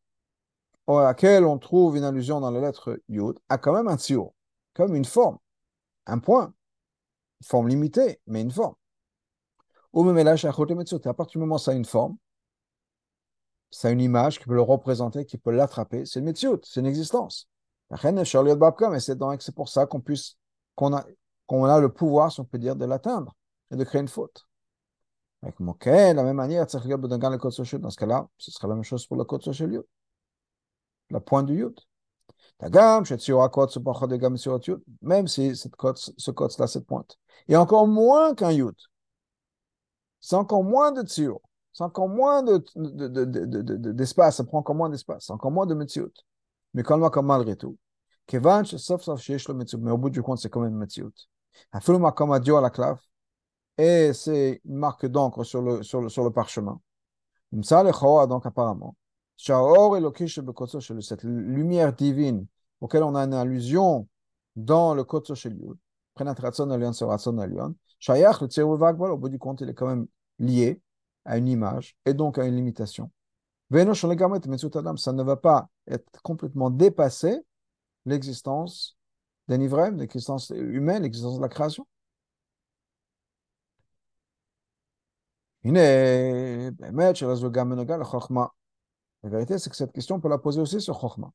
[0.87, 4.33] à laquelle on trouve une allusion dans la lettre Yud, a quand même un tzur,
[4.75, 5.39] comme une forme,
[6.07, 6.55] un point,
[7.45, 8.75] forme limitée, mais une forme.
[9.93, 10.37] Ou même à
[11.15, 12.17] partir du moment où ça a une forme,
[13.71, 16.05] c'est une image qui peut le représenter, qui peut l'attraper.
[16.07, 17.49] C'est une méthode, c'est une existence.
[17.91, 17.97] Et
[19.01, 20.37] c'est pour ça qu'on puisse,
[20.75, 21.05] qu'on a,
[21.47, 23.35] qu'on a le pouvoir, si on peut dire, de l'atteindre
[23.71, 24.47] et de créer une faute.
[25.43, 29.17] Avec Moké, de la même manière, dans ce cas-là, ce sera la même chose pour
[29.17, 29.85] le code social Yud.
[31.11, 31.79] La pointe du Yud.
[35.03, 37.19] Même si cette code, ce code-là, cette pointe.
[37.49, 38.75] Et encore moins qu'un Yud.
[40.21, 41.41] C'est encore moins de tsiur.
[41.77, 46.11] C'est encore moins d'espace, ça prend encore moins d'espace, encore moins de metziut.
[46.73, 47.77] Mais quand même, comme malgré tout.
[48.33, 51.13] mais au bout du compte, c'est quand même metziut.
[52.57, 52.99] à la clave,
[53.77, 56.81] et c'est une marque d'encre sur le, sur, le, sur le parchemin.
[58.27, 58.97] donc apparemment,
[61.01, 62.47] cette lumière divine
[62.81, 64.09] auquel on a une allusion
[64.57, 65.35] dans le Kotso
[69.11, 70.07] au bout du compte, il est quand même
[70.39, 70.81] lié
[71.25, 73.11] à une image et donc à une limitation.
[73.71, 77.41] Ça ne va pas être complètement dépassé
[78.07, 78.97] l'existence
[79.49, 81.87] d'un Ivrem, l'existence humaine, l'existence de la création.
[89.26, 91.32] La vérité, c'est que cette question, on peut la poser aussi sur Chokhmah.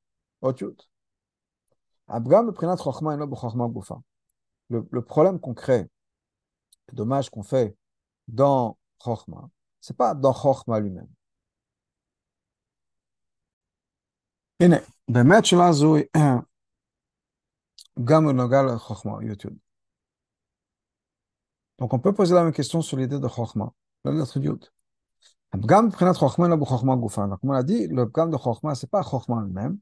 [4.69, 5.89] Le, le problème qu'on crée,
[6.89, 7.77] le dommage qu'on fait
[8.29, 9.49] dans Chokhmah,
[9.81, 11.09] ce n'est pas dans Chokhmah lui-même.
[14.61, 14.77] הנה,
[15.09, 15.97] באמת שאלה זו
[18.05, 19.55] גם בנוגע לחוכמה, יוטיוב.
[21.79, 23.71] Donc on peut poser la même question sur l'idée de Chokhmah,
[24.05, 24.65] la lettre Yud.
[25.53, 27.25] הפגם מבחינת חוכמה אינו בחוכמה גופה.
[27.41, 29.73] כמו להדי, le פגם de חוכמה, c'est pas חוכמה même,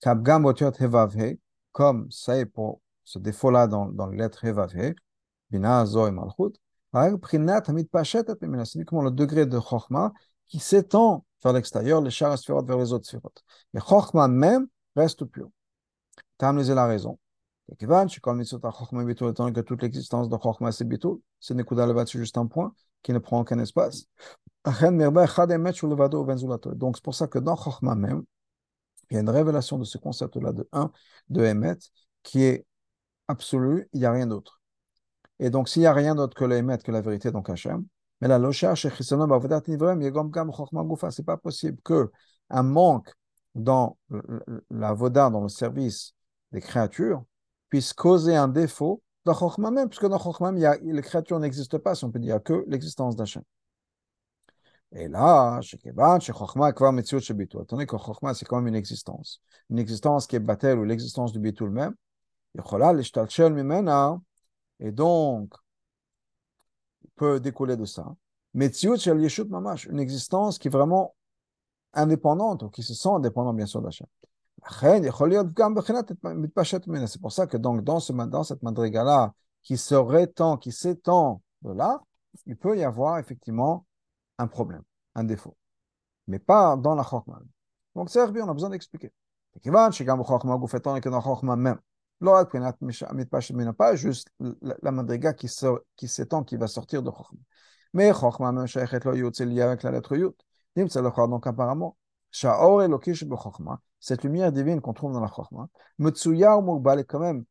[0.00, 1.34] כי הפגם באותיות ה' ו'
[1.72, 4.92] comme c'est pour ce défaut-là dans, dans les lettres ה' ו' ה',
[5.50, 6.58] בינה זו עם מלכות,
[6.92, 10.08] הרי מבחינת המתפשטת ממנה, c'est כמו le degré de חוכמה,
[10.48, 13.44] qui s'étend vers l'extérieur, les chars sphérotes vers les autres sphérotes.
[13.72, 15.48] Mais Chokhmah même reste pur.
[16.38, 17.18] Tamliz la raison.
[17.70, 17.96] étant
[19.52, 23.13] que toute l'existence de Chokhmah c'est Bitul, c'est Nekuda Levat, c'est juste un point qui
[23.13, 24.05] ne prend aucun espace.
[24.65, 24.73] Donc
[26.95, 28.23] c'est pour ça que dans Chokhmah même,
[29.09, 30.91] il y a une révélation de ce concept-là de 1,
[31.29, 31.77] de Emet,
[32.23, 32.65] qui est
[33.27, 34.61] absolu, il n'y a rien d'autre.
[35.39, 37.85] Et donc s'il n'y a rien d'autre que l'Emet, que la vérité, donc Hachem,
[38.21, 38.89] mais la locha c'est
[41.25, 42.11] pas possible que
[42.49, 43.13] un manque
[43.55, 43.97] dans
[44.69, 46.13] la voda, dans le service
[46.51, 47.23] des créatures,
[47.69, 52.05] puisse causer un défaut dans Chokhmah même, puisque dans Chokhmah, les créatures n'existent pas, si
[52.05, 53.43] on peut dire, que l'existence d'Hachem.
[54.91, 56.15] Et là, Kvar.
[56.15, 57.95] Attendez que
[58.33, 59.41] c'est quand même une existence.
[59.69, 61.93] Une existence qui est Batel ou l'existence du Bitul même.
[64.79, 65.53] Et donc,
[67.15, 68.15] peut découler de ça.
[68.55, 71.15] Mamash, une existence qui est vraiment
[71.93, 74.07] indépendante, ou qui se sent indépendante, bien sûr, d'Hachem.
[77.07, 81.41] C'est pour ça que donc, dans, ce, dans cette madriga-là, qui serait tant, qui s'étend
[81.61, 82.01] de là,
[82.45, 83.85] il peut y avoir effectivement
[84.37, 84.83] un problème,
[85.15, 85.55] un défaut.
[86.27, 87.39] Mais pas dans la chokma.
[87.95, 89.11] Donc c'est on a besoin d'expliquer.
[93.53, 94.27] même pas juste
[94.81, 97.39] la madriga qui, s'étend, qui va sortir de Chokhmah.
[97.93, 98.67] Mais Chokhmah même
[99.61, 100.33] avec la lettre Yud.
[100.75, 101.97] Donc apparemment,
[102.31, 107.05] Sha'or Elokish Chokhmah, cette lumière divine qu'on trouve dans la Chokhmah, Metsuya ou Mugbal est
[107.05, 107.45] quand même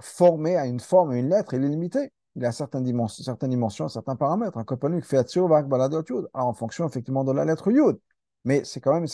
[0.00, 2.12] formé à une forme, à une lettre, il est limité.
[2.36, 4.58] Il a certaines dimensions, certaines, dimensions, certains paramètres.
[4.58, 7.96] Un copain qui fait Yud, en fonction effectivement de la lettre Yud.
[8.44, 9.06] Mais c'est quand même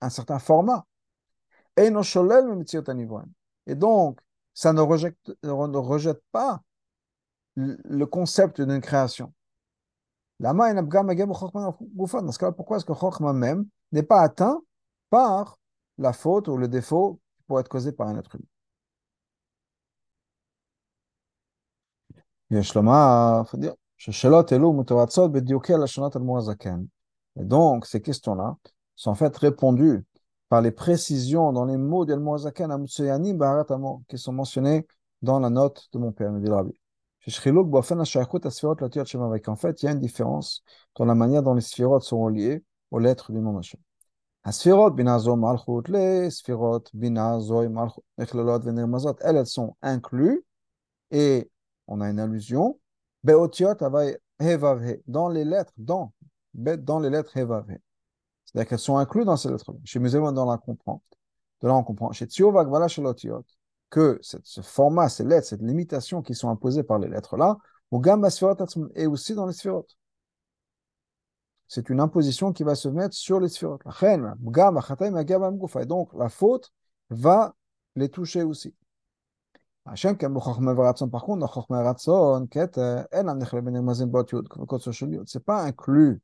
[0.00, 0.86] un certain format.
[1.76, 1.90] Et
[3.74, 4.20] donc,
[4.54, 6.62] ça ne rejette, ne rejette pas
[7.56, 9.32] le concept d'une création.
[10.38, 10.52] Dans
[12.32, 14.60] ce cas, pourquoi est-ce que Chokhmah même n'est pas atteint
[15.10, 15.58] par
[15.99, 18.45] la faute ou le défaut qui pourrait être causé par un être humain
[22.51, 23.41] יש לומר,
[23.97, 26.83] ששאלות אלו מתורצות בדיוקי הלשונות אדמו"ר הזקן.
[27.39, 28.55] Et donc, ces questions-là
[28.95, 30.05] sont en fait répondues
[30.47, 34.87] par les précisions dans les mots d'El Moazaken Amutsuyanim Baharatamo, qui sont mentionnés
[35.21, 36.79] dans la note de mon père, me dit le rabbi.
[37.27, 37.31] En
[39.55, 40.63] fait, il y a une différence
[40.95, 43.81] dans la manière dont les sphérotes sont reliées aux lettres du nom Hashem.
[44.45, 50.43] הספירות, בינה זו מלכות לספירות, בינה זו מלכות, נכללות ונרמזות, elles sont inclus,
[51.11, 51.49] et
[51.87, 52.73] on a une allusion,
[53.23, 54.57] באותיות הווי ה'
[55.07, 56.11] dans les lettres, dans,
[56.53, 57.63] dans les lettres ה'
[58.45, 59.77] c'est-à-dire qu'elles sont incluses dans ces lettres-là.
[59.83, 61.01] Chez Muséum, on la comprend.
[61.61, 62.11] De là, on comprend.
[62.13, 63.43] Chez Tsiovak, voilà chez l'Otiot,
[63.89, 67.57] que ce format, ces lettres, cette limitation qui sont imposées par les lettres-là,
[67.91, 68.29] au Gamba
[68.95, 69.97] et aussi dans les sphérotes.
[71.72, 73.82] C'est une imposition qui va se mettre sur les sphérotes.
[74.02, 76.72] Et donc, la faute
[77.10, 77.54] va
[77.94, 78.74] les toucher aussi.
[79.84, 79.94] Par
[81.24, 81.48] contre,
[85.26, 86.20] c'est pas inclus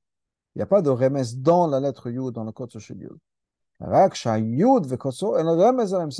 [0.57, 2.97] il n'y a pas de remes dans la lettre Yud, dans le code social.
[3.79, 3.89] C'est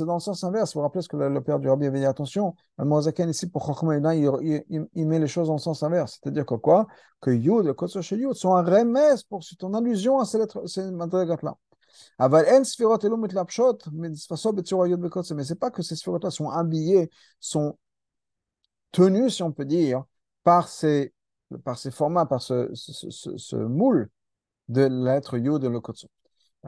[0.05, 0.73] dans le sens inverse.
[0.73, 2.05] Vous vous rappelez ce que le, père du Rabbi avait dit?
[2.05, 6.19] Attention, le ici pour il, met les choses dans le sens inverse.
[6.21, 6.85] C'est-à-dire que quoi?
[7.19, 11.55] Que Yud et Kotso sont un remes pour en allusion à ces lettres, ces madrigas-là.
[12.19, 12.43] Mais
[15.43, 17.75] c'est pas que ces sphirotes-là sont habillées, sont
[18.91, 20.03] tenues, si on peut dire,
[20.43, 21.11] par ces,
[21.89, 24.11] formats, par ce, ce, ce, ce moule
[24.67, 25.81] de l'être Yud de le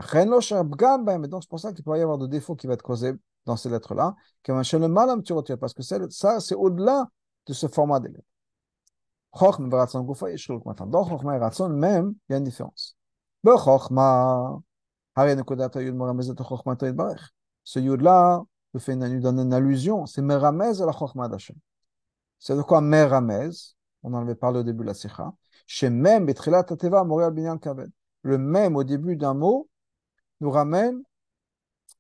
[0.01, 1.27] Kotsu.
[1.27, 3.13] Donc, c'est pour ça qu'il peut y avoir des défauts qui vont être causés
[3.45, 7.09] dans ces lettres-là, parce que ça, c'est au-delà
[7.47, 8.23] de ce format des lettres.
[9.31, 12.97] Dans Chochma et Ratson, même, il y a une différence.
[17.63, 21.55] Ce Yud-là, nous fait une, allusion, c'est Meramez à la Chochma d'Hachem.
[22.37, 23.49] C'est de quoi Meramez
[24.03, 25.33] On en avait parlé au début de la Sikha.
[25.65, 27.91] Chez même Betrilat Binyan Kaved.
[28.23, 29.69] Le même au début d'un mot
[30.39, 31.03] nous ramène,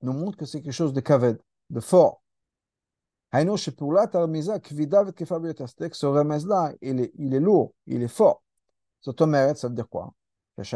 [0.01, 2.21] nous montre que c'est quelque chose de Kaved, de fort.
[3.31, 3.69] Ce
[6.05, 8.43] remez-là, il est, lourd, il est fort.
[9.01, 10.13] Ça veut dire quoi?
[10.57, 10.75] Ben il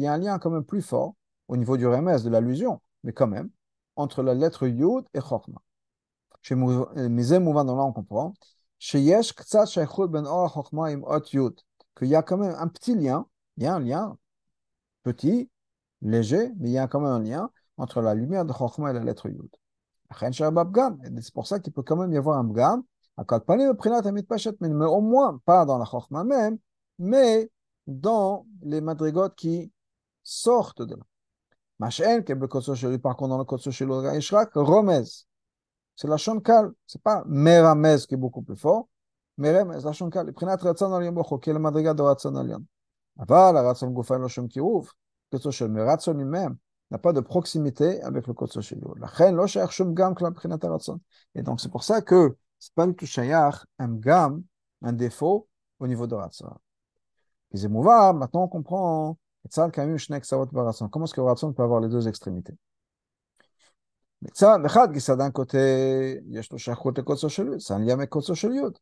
[0.00, 1.14] y a un lien quand même plus fort
[1.48, 3.50] au niveau du remez, de l'allusion, mais quand même,
[3.96, 5.60] entre la lettre Yud et Chokma.
[6.50, 8.34] Mouvan, là on comprend,
[8.92, 9.22] Ben
[11.96, 14.16] qu'il y a quand même un petit lien, il y a un lien
[15.06, 15.48] petit,
[16.02, 18.94] léger, mais il y a quand même un lien entre la lumière de Chokma et
[18.94, 19.54] la lettre Yud.
[20.20, 22.82] C'est pour ça qu'il peut quand même y avoir un Bgam,
[23.18, 26.58] mais au moins pas dans la Chokma même,
[26.98, 27.50] mais
[27.86, 29.72] dans les madrigotes qui
[30.22, 31.04] sortent de là.
[31.78, 32.24] Machen,
[32.98, 35.04] par contre, dans le Kotso Shelo Ishrak, Romez.
[35.94, 36.72] C'est la Shonkal.
[36.86, 38.88] C'est pas Meramez qui est beaucoup plus fort.
[39.36, 40.32] Meramez, la Shonkal.
[40.32, 42.64] Prenat Ratzon Alion Bocho, qui est le madriga de Ratzon Alion.
[43.18, 44.90] Aval, la Ratzon Goufen Lo Shem Kirouf.
[45.30, 46.56] Kotso Shelo, mais Ratzon lui-même
[46.90, 48.94] n'a pas de proximité avec le Kotso Shelo.
[48.98, 51.00] La Chen, Lo Sheach Shum Gam, Kla Prenat Ratzon.
[51.34, 54.42] Et donc, c'est pour ça que c'est pas du tout Shayach, un Gam,
[54.82, 55.48] un défaut
[55.78, 56.48] au niveau de Ratzon.
[57.52, 59.16] Et maintenant on comprend
[59.48, 59.94] Comment
[61.04, 62.56] est-ce que ratson peut avoir les deux extrémités?
[65.16, 68.76] d'un côté, il y a c'est un lien avec Kotso Shel Yud.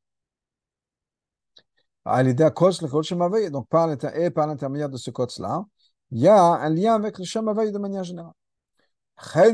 [2.05, 5.65] À l'idée à le Kotso Shel donc par l'intermédiaire de ce Kotso-là,
[6.11, 8.33] il y a un lien avec le Shem de manière générale.
[9.17, 9.53] C'est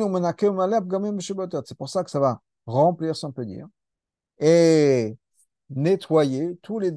[1.77, 3.33] pour ça que ça va remplir, si on
[4.41, 5.17] et
[5.69, 6.93] nettoyer tous les,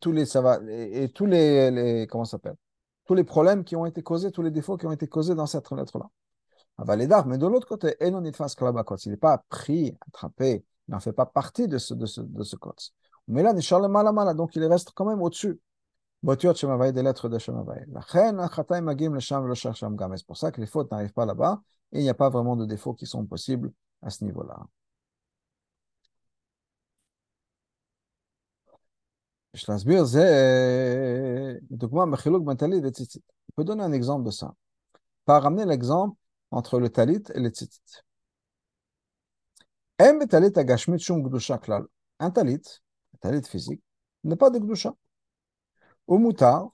[0.00, 2.56] tous les, ça va, et, tous les, les comment s'appelle,
[3.04, 5.46] tous les problèmes qui ont été causés, tous les défauts qui ont été causés dans
[5.46, 6.08] cette lettre-là.
[7.26, 8.12] Mais de l'autre côté, il
[9.10, 12.54] n'est pas pris, attrapé, il n'en fait pas partie de ce, de ce, de ce
[12.54, 12.76] code.
[13.28, 13.52] Mais là,
[14.34, 15.60] donc il reste quand même au-dessus.
[16.92, 17.86] des lettres de Shemavai.
[20.16, 21.62] C'est pour ça que les fautes n'arrivent pas là-bas
[21.92, 24.58] et il n'y a pas vraiment de défauts qui sont possibles à ce niveau-là.
[29.54, 29.64] Je
[33.56, 34.54] peux donner un exemple de ça.
[35.24, 36.16] Par ramener l'exemple
[36.50, 38.02] entre le talit et le tzitzit.
[42.20, 42.80] Un talit
[43.46, 43.82] physique,
[44.24, 44.94] n'a pas de gdusha.
[46.06, 46.70] Au moutar.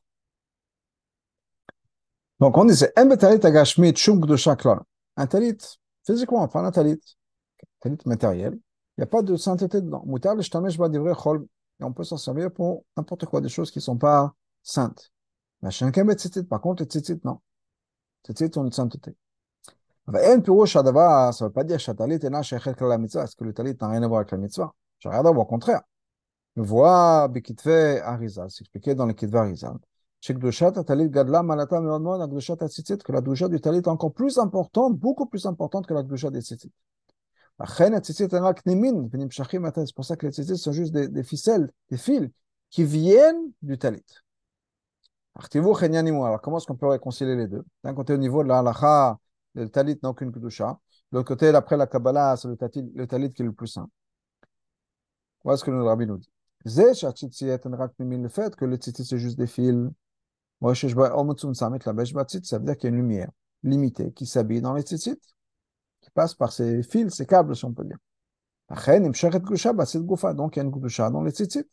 [2.41, 4.81] Donc on disait, un talit agashmit shum gdusha klal.
[5.17, 5.59] Un talit,
[6.05, 7.01] physiquement, pas un talit,
[7.81, 8.55] talit matériel,
[8.97, 10.03] il n'y a pas de sainteté dedans.
[10.07, 11.47] Moutar, le shtamesh va dire chol
[11.81, 15.11] et on peut s'en servir pour n'importe quoi, des choses qui ne sont pas saintes.
[15.63, 15.71] Mais
[16.49, 17.41] par contre, les tzitzit, non.
[18.25, 19.17] Tzitzit ont une sainteté.
[20.07, 20.19] Ça ne
[21.45, 24.75] veut pas dire est-ce que le talit n'a rien à voir avec la mitzvah?
[25.05, 25.83] À voir, au contraire.
[26.57, 29.77] Voit Bekitve Arizal, c'est expliqué dans le Kitve Arizal.
[30.27, 30.33] Que
[33.13, 36.41] la doucha du talit est encore plus importante, beaucoup plus importante que la doucha des
[36.41, 36.73] tzitzit.
[37.59, 38.01] C'est
[39.95, 42.31] pour ça que les tzitzit sont juste des, ficelles, des fils
[42.71, 44.03] qui viennent du talit.
[45.35, 49.19] Alors, comment est-ce qu'on peut réconcilier les deux D'un côté, au niveau de la halacha,
[49.55, 50.79] le talit n'a aucune kedusha.
[51.13, 53.67] De l'autre côté, après la Kabbalah, c'est le talit, le talit qui est le plus
[53.67, 53.89] saint.
[55.45, 56.31] Voilà ce que le rabbi nous dit.
[56.65, 59.91] Le fait que le tzitzit, c'est juste des fils.
[60.63, 60.89] Ça veut
[62.65, 63.31] dire qu'il y a une lumière
[63.63, 65.21] limitée qui s'habille dans les tzitzit
[66.01, 67.99] qui passe par ces fils, ces câbles, si on peut dire.
[68.71, 71.67] Donc, il y a une Gdusha dans les tzitzit.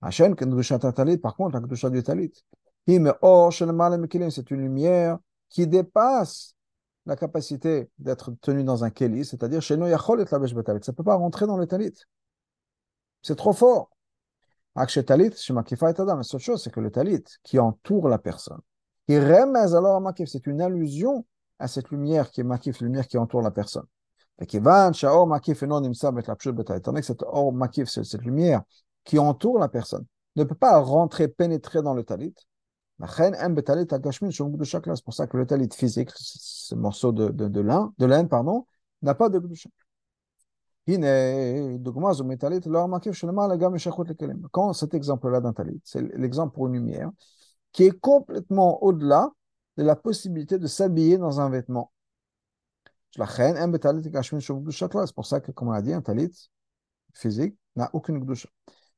[0.00, 2.32] Par contre, la Gdusha du talit,
[2.86, 6.54] c'est une lumière qui dépasse
[7.04, 11.46] la capacité d'être tenu dans un keli, c'est-à-dire chez nous, ça ne peut pas rentrer
[11.46, 11.94] dans le talit.
[13.22, 13.90] C'est trop fort.
[14.76, 18.60] La seule chose, c'est que le talit qui entoure la personne,
[19.08, 21.24] c'est une allusion
[21.58, 23.86] à cette lumière qui est makif, lumière qui entoure la personne.
[24.40, 25.58] Cette or makif,
[27.88, 28.62] cette lumière
[29.04, 30.06] qui entoure la personne,
[30.36, 32.34] ne peut pas rentrer, pénétrer dans le talit.
[33.00, 38.28] C'est pour ça que le talit physique, ce morceau de, de, de lin, de laine,
[38.28, 38.66] pardon,
[39.02, 39.70] n'a pas de gdusha.
[44.50, 47.10] Quand cet exemple-là d'un talit, c'est l'exemple pour une lumière,
[47.72, 49.30] qui est complètement au-delà
[49.76, 51.92] de la possibilité de s'habiller dans un vêtement.
[53.10, 53.20] C'est
[55.14, 56.50] pour ça que, comme on a dit, un talit
[57.12, 58.48] physique n'a aucune gdusha.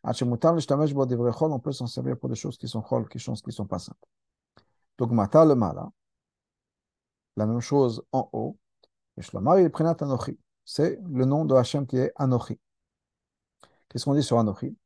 [0.03, 3.80] On peut s'en servir pour des choses qui sont chol, qui sont, qui sont pas
[3.80, 3.99] simples.
[4.97, 5.91] Donc, mata le mala,
[7.36, 8.57] la même chose en haut.
[10.64, 12.58] C'est le nom de Hachem qui est Anochi.
[13.88, 14.76] Qu'est-ce qu'on dit sur Anochi?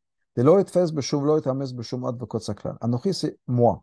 [2.80, 3.82] Anochi, c'est moi,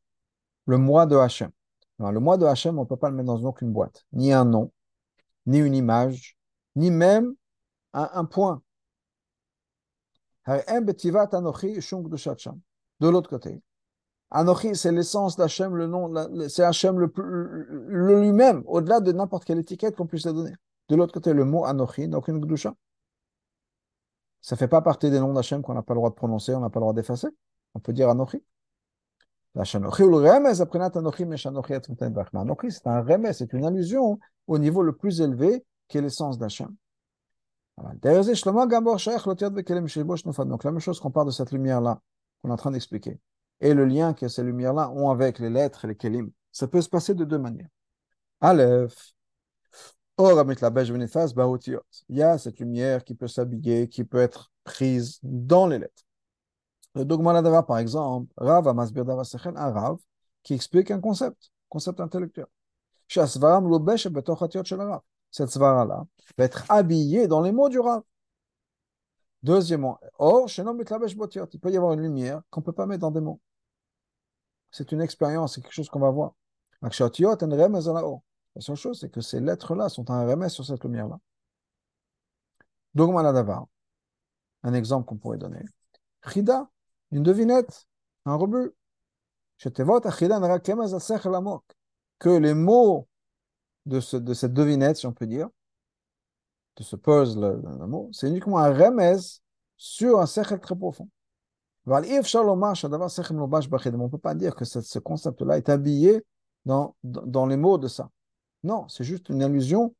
[0.65, 1.51] le moi de Hachem.
[1.99, 4.45] le moi de Hachem, on ne peut pas le mettre dans aucune boîte, ni un
[4.45, 4.71] nom,
[5.45, 6.37] ni une image,
[6.75, 7.35] ni même
[7.93, 8.61] un, un point.
[12.99, 13.61] De l'autre côté,
[14.31, 16.11] Anochi, c'est l'essence d'Hachem, le nom,
[16.47, 17.11] c'est Hachem le,
[17.89, 20.53] lui-même, au-delà de n'importe quelle étiquette qu'on puisse le donner.
[20.91, 22.75] De l'autre côté, le mot Anochi n'a aucune Gdusha.
[24.41, 26.53] Ça ne fait pas partie des noms d'Hachem qu'on n'a pas le droit de prononcer,
[26.53, 27.29] on n'a pas le droit d'effacer.
[27.73, 28.43] On peut dire Anochi.
[29.55, 30.03] Anochi,
[32.71, 36.75] c'est un remez, c'est une allusion au niveau le plus élevé qui est l'essence d'Hachem.
[37.77, 38.11] Donc la
[40.71, 42.01] même chose qu'on parle de cette lumière-là,
[42.41, 43.17] qu'on est en train d'expliquer,
[43.61, 46.81] et le lien que ces lumières-là ont avec les lettres et les kelim, ça peut
[46.81, 47.69] se passer de deux manières.
[48.41, 49.13] Aleph,
[50.17, 56.03] il y a cette lumière qui peut s'habiller, qui peut être prise dans les lettres.
[56.93, 59.97] Le dogma par exemple, Rav Amasbir un Rav
[60.43, 62.47] qui explique un concept, concept intellectuel.
[63.07, 63.27] Cette
[65.49, 66.05] svara-là
[66.37, 68.03] va être habillée dans les mots du Rav.
[69.43, 73.21] Deuxièmement, or, il peut y avoir une lumière qu'on ne peut pas mettre dans des
[73.21, 73.39] mots.
[74.69, 76.35] C'est une expérience, c'est quelque chose qu'on va voir.
[78.55, 81.17] La seule chose, c'est que ces lettres-là sont un remède sur cette lumière-là.
[82.93, 83.23] Dogma
[84.63, 85.63] un exemple qu'on pourrait donner.
[86.27, 86.69] Chida,
[87.11, 87.87] une devinette,
[88.25, 88.71] un rebut.
[92.19, 93.07] Que les mots
[93.85, 95.49] de, ce, de cette devinette, si on peut dire,
[96.77, 97.61] de ce puzzle,
[98.11, 99.19] c'est uniquement un remède
[99.77, 101.07] sur un cercle très profond.
[101.87, 106.23] On ne peut pas dire que ce, concept-là est habillé
[106.65, 108.09] dans, dans les mots de ça.
[108.63, 109.95] Non, c'est juste une allusion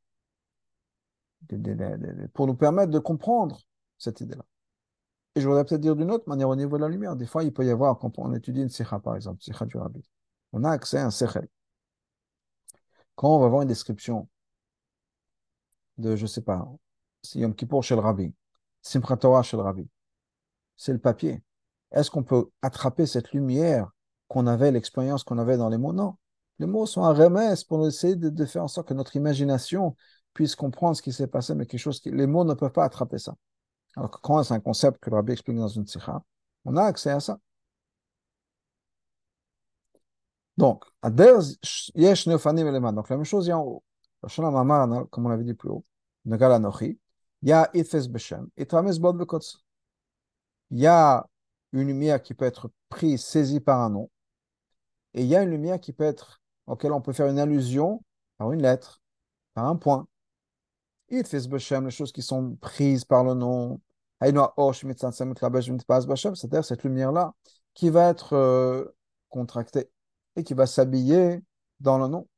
[2.32, 3.60] pour nous permettre de comprendre
[3.98, 4.44] cette idée-là.
[5.34, 7.16] Et je voudrais peut-être dire d'une autre manière au niveau de la lumière.
[7.16, 9.76] Des fois, il peut y avoir, quand on étudie une sikha, par exemple, sikha du
[9.76, 10.08] rabbi,
[10.52, 11.48] on a accès à un sechel.
[13.14, 14.28] Quand on va voir une description
[15.98, 16.68] de, je ne sais pas,
[17.34, 18.34] Yom Kippour chez le rabbi,
[18.82, 19.88] Simchat Torah chez le rabbi,
[20.76, 21.42] c'est le papier.
[21.92, 23.90] Est-ce qu'on peut attraper cette lumière
[24.28, 25.92] qu'on avait, l'expérience qu'on avait dans les mots?
[25.92, 26.16] Non.
[26.62, 29.96] Les mots sont un remède pour essayer de, faire en sorte que notre imagination
[30.32, 33.18] puisse comprendre ce qui s'est passé, mais quelque chose les mots ne peuvent pas attraper
[33.18, 33.34] ça.
[33.96, 36.22] Alors que quand c'est un concept que le rabbi explique dans une sikha,
[36.64, 37.40] on a accès à ça.
[40.56, 43.82] Donc, donc la même chose, il y a en haut.
[45.10, 45.84] Comme on l'avait dit plus haut,
[46.24, 46.30] Il
[50.70, 51.26] y a
[51.72, 54.08] une lumière qui peut être prise, saisie par un nom,
[55.14, 58.02] et il y a une lumière qui peut être auquel on peut faire une allusion
[58.38, 59.00] par une lettre,
[59.54, 60.06] par un point.
[61.08, 63.80] Il fait les choses qui sont prises par le nom.
[64.20, 64.52] C'est-à-dire
[66.64, 67.34] cette lumière-là
[67.74, 68.84] qui va être euh,
[69.28, 69.90] contractée
[70.36, 71.42] et qui va s'habiller
[71.80, 72.28] dans le nom.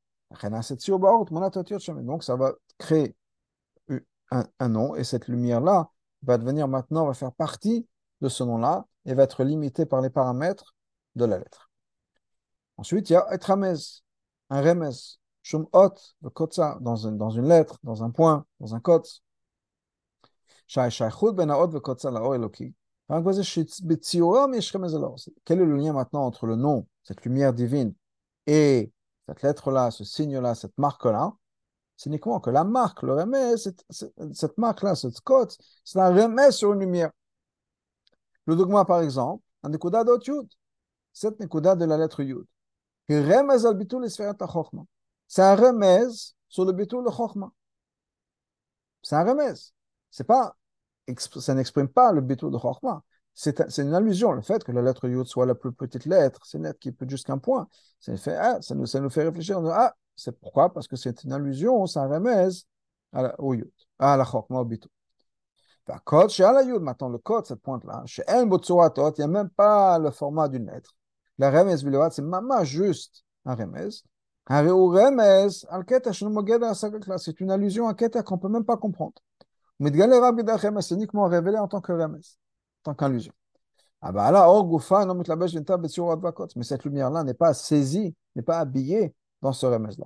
[2.02, 3.14] Donc ça va créer
[4.30, 5.90] un, un nom et cette lumière-là
[6.22, 7.86] va devenir maintenant, va faire partie
[8.20, 10.74] de ce nom-là et va être limitée par les paramètres
[11.14, 11.70] de la lettre.
[12.76, 13.74] Ensuite, il y a etramez
[14.50, 16.30] un remes, shum hot, le
[16.80, 19.22] dans, une, lettre, dans un point, dans un kotz.
[20.68, 20.84] Quel
[25.60, 27.94] est le lien maintenant entre le nom, cette lumière divine,
[28.46, 28.90] et
[29.26, 31.34] cette lettre-là, ce signe-là, cette marque-là?
[31.96, 36.72] C'est uniquement que la marque, le remède, cette, marque-là, cette cote, c'est un remède sur
[36.72, 37.10] une lumière.
[38.46, 40.48] Le dogma, par exemple, un nekuda d'ot yud.
[41.12, 42.44] Cette nekuda de la lettre yud.
[43.08, 43.16] C'est
[45.42, 46.06] un remez
[46.48, 47.50] sur le bitul chokma.
[49.02, 49.54] C'est un
[50.26, 50.56] pas,
[51.40, 53.02] ça n'exprime pas le bitul de chokma.
[53.34, 56.56] C'est une allusion, le fait que la lettre yud soit la plus petite lettre, c'est
[56.56, 57.68] une lettre qui peut jusqu'un point.
[57.98, 59.58] Ça, ah, nous, fait réfléchir.
[59.66, 60.72] ah, c'est pourquoi?
[60.72, 62.48] Parce que c'est une allusion, c'est un remez
[63.12, 64.90] à la, au yud, à la chokma, au bitul.
[65.88, 70.70] Yud, maintenant le code, cette pointe-là, chez il n'y a même pas le format d'une
[70.70, 70.94] lettre.
[71.38, 73.90] La remez bilovat, c'est maman juste un remez.
[77.18, 79.14] C'est une allusion à keta qu'on ne peut même pas comprendre.
[79.80, 82.20] C'est uniquement révélé en tant que remes,
[82.84, 83.32] en tant qu'illusion.
[84.02, 84.30] Ah bah
[86.56, 90.04] Mais cette lumière-là n'est pas saisie, n'est pas habillée dans ce remez-là.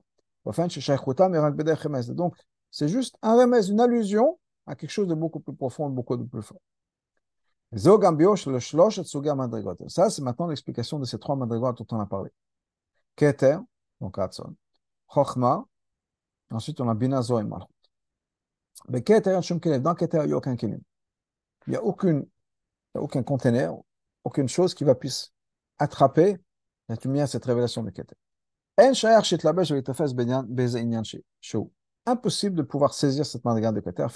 [2.15, 2.37] Donc,
[2.71, 6.43] c'est juste un remez, une allusion à quelque chose de beaucoup plus profond, beaucoup plus
[6.43, 6.61] fort.
[7.77, 7.99] Ça,
[10.11, 12.31] c'est maintenant l'explication de ces trois madrigotes dont on a parlé.
[13.15, 13.59] Keter,
[14.01, 14.55] donc Hatson.
[15.13, 15.67] Chochma,
[16.51, 17.69] ensuite on a Bina Zoe Malchut.
[18.89, 19.41] Mais Keter,
[19.81, 20.81] dans Keter, il n'y a aucun kelim.
[21.67, 22.27] Il n'y a aucune,
[22.95, 23.77] aucun conteneur,
[24.25, 25.33] aucune chose qui va puisse
[25.79, 26.39] attraper
[26.89, 28.17] la lumière, cette révélation de Keter.
[28.79, 31.03] En shayach shit labesh v'itafes beze inyan
[31.41, 31.71] shou
[32.11, 34.07] impossible de pouvoir saisir cette madriga de Keter,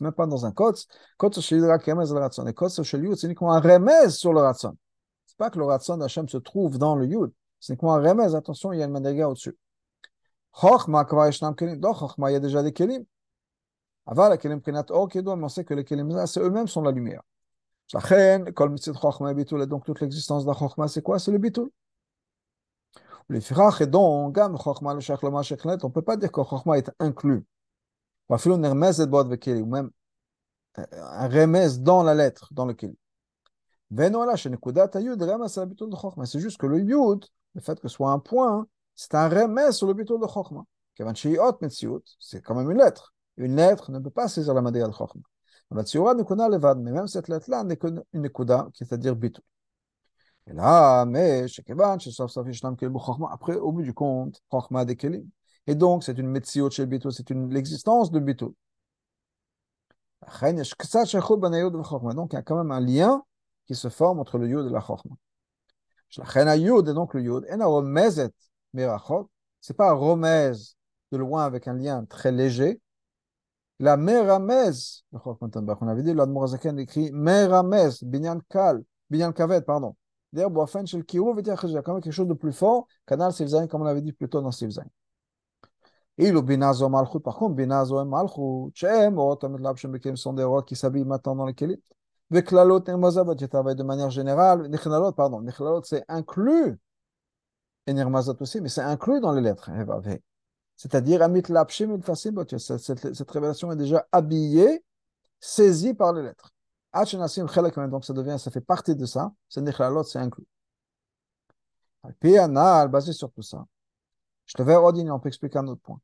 [0.00, 0.86] même pas dans un kotz.
[1.16, 1.38] Kotz.
[1.38, 4.76] Et c'est uniquement un remez sur le ratson.
[5.26, 7.30] C'est pas que le ratson d'Hachem se trouve dans le yud.
[7.58, 8.34] C'est uniquement un remez.
[8.34, 9.56] Attention, il y a une madriga au-dessus.
[10.52, 13.04] Chochma, il y a déjà des kelim.
[14.06, 17.22] Aval, kelim prinat or mais on sait que les kelim c'est eux-mêmes sont la lumière.
[17.92, 21.18] Donc, toute l'existence de Chochma, c'est quoi?
[21.18, 21.70] C'est le bitul.
[23.30, 26.42] Le firach et donc, gam Chochma le shach loma shechlet, on peut pas dire que
[26.42, 27.44] Chochma est inclus.
[28.28, 29.90] Ou afilo nermez et bod vekeli, ou même
[30.74, 32.98] un remez dans la lettre, dans le keli.
[33.88, 36.26] Venola shenekudat ayud remez la bitul de Chochma.
[36.26, 37.24] C'est juste que le yud,
[37.54, 38.66] le fait que ce soit un point,
[38.96, 40.64] c'est un remez sur le bitul de Chochma.
[40.96, 43.14] Kevan sheiot metziut, c'est quand même une lettre.
[43.36, 45.22] Une lettre ne peut pas saisir la matière de Chochma.
[45.70, 45.84] Mais
[46.92, 49.44] même cette lettre-là n'est qu'une nekuda, c'est-à-dire bitul.
[50.46, 51.46] Et là, mais
[53.30, 54.42] après, au bout du compte,
[55.66, 58.54] Et donc, c'est une metziot chez Bito, c'est une l'existence de Bito.
[60.40, 63.22] Donc, il y a quand même un lien
[63.66, 65.16] qui se forme entre le yud et la chokma.
[66.12, 67.46] Et donc le yud,
[69.60, 70.52] c'est pas un remez
[71.12, 72.80] de loin avec un lien très léger.
[73.78, 74.72] La meramez,
[75.12, 79.96] on avait dit, l'admorazaken écrit meramez, binyan kal, binyan kavet, pardon.
[80.32, 82.86] D'ailleurs, Boafen Kirou veut dire qu'il y a quand même quelque chose de plus fort,
[83.06, 84.84] canal Sivzain, comme on l'avait dit plus tôt dans Sivzain.
[86.18, 90.44] Le Binazo Malchut, par contre, Binazo et Malchut, Chem, Otam et Labshem Bekem sont des
[90.44, 91.78] rois qui s'habillent maintenant dans les Kélim.
[92.30, 94.68] Veklalot et Mazabot, je travaille de manière générale.
[94.68, 96.78] Nichlalot, pardon, Nichlalot, c'est inclus.
[97.86, 99.70] Et Nirmazat aussi, mais c'est inclus dans les lettres.
[100.76, 104.84] C'est-à-dire, Amit Lapshim et Fasim, cette révélation est déjà habillée,
[105.40, 106.52] saisie par les lettres
[106.92, 110.46] donc ça devient, ça fait partie de ça, c'est Nichlalot, c'est inclus.
[112.18, 113.64] Puis Anal, basé sur tout ça,
[114.46, 116.00] je te vais ordonner, on peut expliquer un autre point.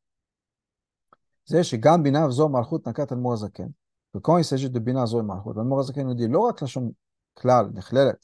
[1.45, 3.72] C'est chez Gam Binav Zo Malchut Nakat al Morazaken,
[4.12, 6.95] que quand il s'agit de Binav Zo Malchut, al nous dit, l'orak lachon
[7.34, 8.18] klal, Nichlelet,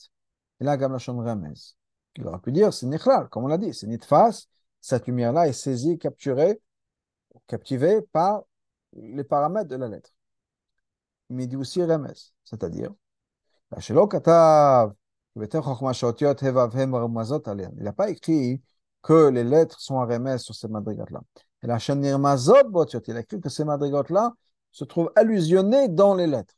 [0.61, 1.75] il a Gam lachon remez.
[2.17, 4.47] Il aurait pu dire, c'est Nichlal, comme on l'a dit, c'est Nitfas,
[4.81, 6.61] cette lumière-là est saisie, capturée,
[7.47, 8.43] captivée par
[8.93, 10.11] les paramètres de la lettre
[11.33, 12.13] mais il dit aussi Remes,
[12.45, 12.91] c'est-à-dire,
[13.77, 13.95] il
[17.79, 18.63] n'a pas écrit
[19.03, 21.21] que les lettres sont à Remes sur ces madrigotes-là.
[21.63, 21.77] Il a
[23.21, 24.33] écrit que ces madrigotes-là
[24.71, 26.55] se trouvent allusionnées dans les lettres.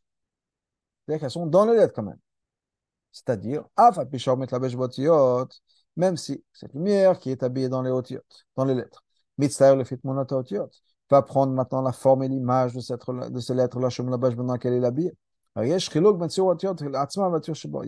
[1.07, 2.18] C'est-à-dire qu'elles sont dans les lettres quand même.
[3.12, 3.64] C'est-à-dire,
[5.97, 7.91] même si cette lumière qui est habillée dans les
[8.57, 9.05] dans les lettres,
[9.39, 9.99] le fit
[11.15, 14.85] va prendre maintenant la forme et l'image de cette, de ces lettres-là, dans laquelle il
[14.85, 15.12] est habillé.
[15.57, 15.79] Il y a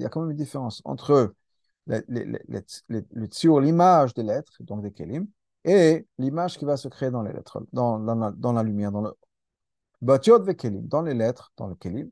[0.08, 1.34] quand même une différence entre
[1.86, 5.26] le, le, l'image des lettres, donc des kelim,
[5.64, 9.16] et l'image qui va se créer dans les lettres, dans, dans, la, lumière, dans le
[10.00, 12.10] dans les lettres, dans le kelim,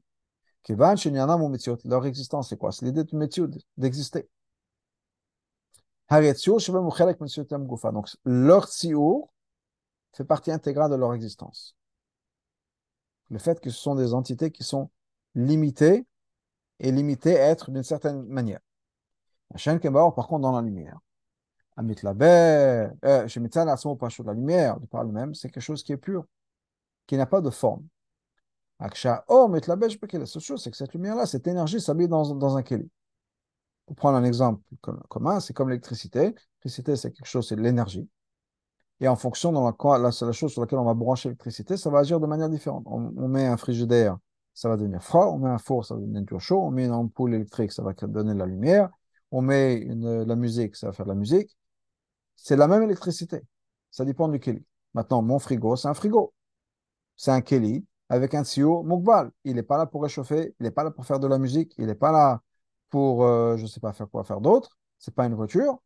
[1.84, 2.72] leur existence, c'est quoi?
[2.72, 4.28] C'est l'idée de d'exister.
[7.92, 9.33] Donc, leur tsiour
[10.16, 11.76] fait partie intégrale de leur existence.
[13.30, 14.90] Le fait que ce sont des entités qui sont
[15.34, 16.06] limitées
[16.78, 18.60] et limitées à être d'une certaine manière.
[19.54, 20.98] Est mort, par contre, dans la lumière.
[21.76, 25.96] Amit la euh, chez Mitzal, la lumière, on parle même, c'est quelque chose qui est
[25.96, 26.24] pur,
[27.06, 27.86] qui n'a pas de forme.
[28.78, 32.34] Aksha, oh, met la la seule chose, c'est que cette lumière-là, cette énergie s'habille dans,
[32.34, 32.90] dans un keli.
[33.86, 34.62] Pour prendre un exemple
[35.08, 36.20] commun, c'est comme l'électricité.
[36.20, 38.08] L'électricité, c'est quelque chose, c'est de l'énergie.
[39.00, 41.98] Et en fonction de la, la, chose sur laquelle on va brancher l'électricité, ça va
[42.00, 42.84] agir de manière différente.
[42.86, 44.16] On, met un frigidaire,
[44.54, 45.26] ça va devenir froid.
[45.26, 46.60] On met un four, ça va devenir chaud.
[46.62, 48.90] On met une ampoule électrique, ça va donner de la lumière.
[49.30, 51.56] On met une, la musique, ça va faire de la musique.
[52.36, 53.42] C'est la même électricité.
[53.90, 54.64] Ça dépend du Kelly.
[54.94, 56.32] Maintenant, mon frigo, c'est un frigo.
[57.16, 59.30] C'est un Kelly avec un tuyau Mokbal.
[59.44, 61.74] Il n'est pas là pour réchauffer, il n'est pas là pour faire de la musique,
[61.78, 62.42] il n'est pas là
[62.90, 64.78] pour, euh, je ne sais pas faire quoi faire d'autre.
[64.98, 65.78] C'est pas une voiture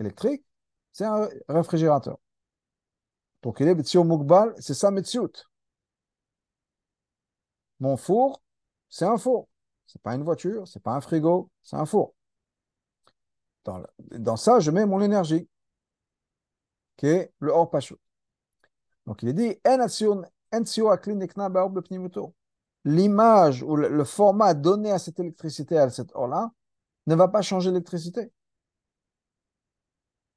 [0.00, 0.44] électrique,
[0.92, 2.18] c'est un réfrigérateur.
[3.46, 5.30] Donc il est Mukbal, c'est ça Metsiout.
[7.78, 8.42] Mon four,
[8.88, 9.46] c'est un four.
[9.86, 12.12] C'est pas une voiture, c'est pas un frigo, c'est un four.
[13.64, 15.48] Dans, ça, je mets mon énergie,
[16.96, 17.94] qui est le hors pachut.
[19.06, 19.60] Donc il est dit,
[22.84, 26.50] l'image ou le, format donné à cette électricité, à cette or-là,
[27.06, 28.32] ne va pas changer l'électricité.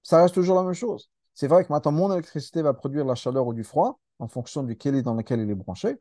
[0.03, 1.09] Ça reste toujours la même chose.
[1.39, 4.61] C'est vrai que maintenant, mon électricité va produire la chaleur ou du froid en fonction
[4.61, 5.97] du est dans lequel il est branché.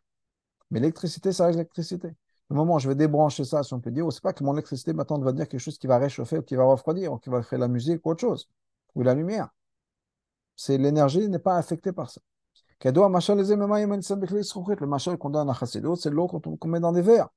[0.72, 2.08] Mais l'électricité, ça reste l'électricité.
[2.50, 4.54] Le moment où je vais débrancher ça, si on peut dire, c'est pas que mon
[4.54, 7.30] électricité maintenant va dire quelque chose qui va réchauffer ou qui va refroidir ou qui
[7.30, 8.48] va faire la musique ou autre chose,
[8.96, 9.48] ou la lumière.
[10.66, 12.20] L'énergie n'est pas affectée par ça.
[12.84, 12.90] Le
[14.86, 17.28] machal qu'on donne à Chassidut, c'est l'eau qu'on met dans des verres.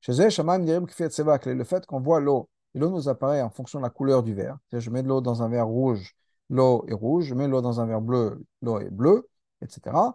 [0.00, 3.90] Chez eux, le fait qu'on voit l'eau, et l'eau nous apparaît en fonction de la
[3.90, 4.56] couleur du verre.
[4.72, 6.16] Je mets de l'eau dans un verre rouge,
[6.52, 9.26] l'eau est rouge, je mets l'eau dans un verre bleu, l'eau est bleue,
[9.62, 10.14] etc.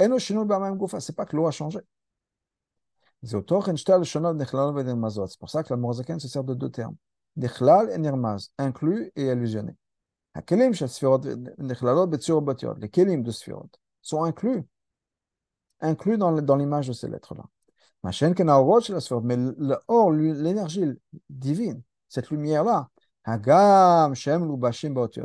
[0.00, 1.80] Et c'est pas que l'eau a changé.
[3.22, 3.64] C'est pour
[5.50, 6.94] ça que la Morazaken se sert de deux termes.
[7.36, 7.48] Et
[7.98, 9.74] nirmaz, inclus et illusionné.
[10.34, 10.76] Les kelim de
[13.30, 13.70] sphirot
[14.02, 14.62] sont inclus,
[15.80, 17.44] inclus dans, l'image de ces lettres-là.
[18.04, 18.12] Mais
[20.12, 20.84] l'énergie
[21.28, 22.88] divine, cette lumière-là,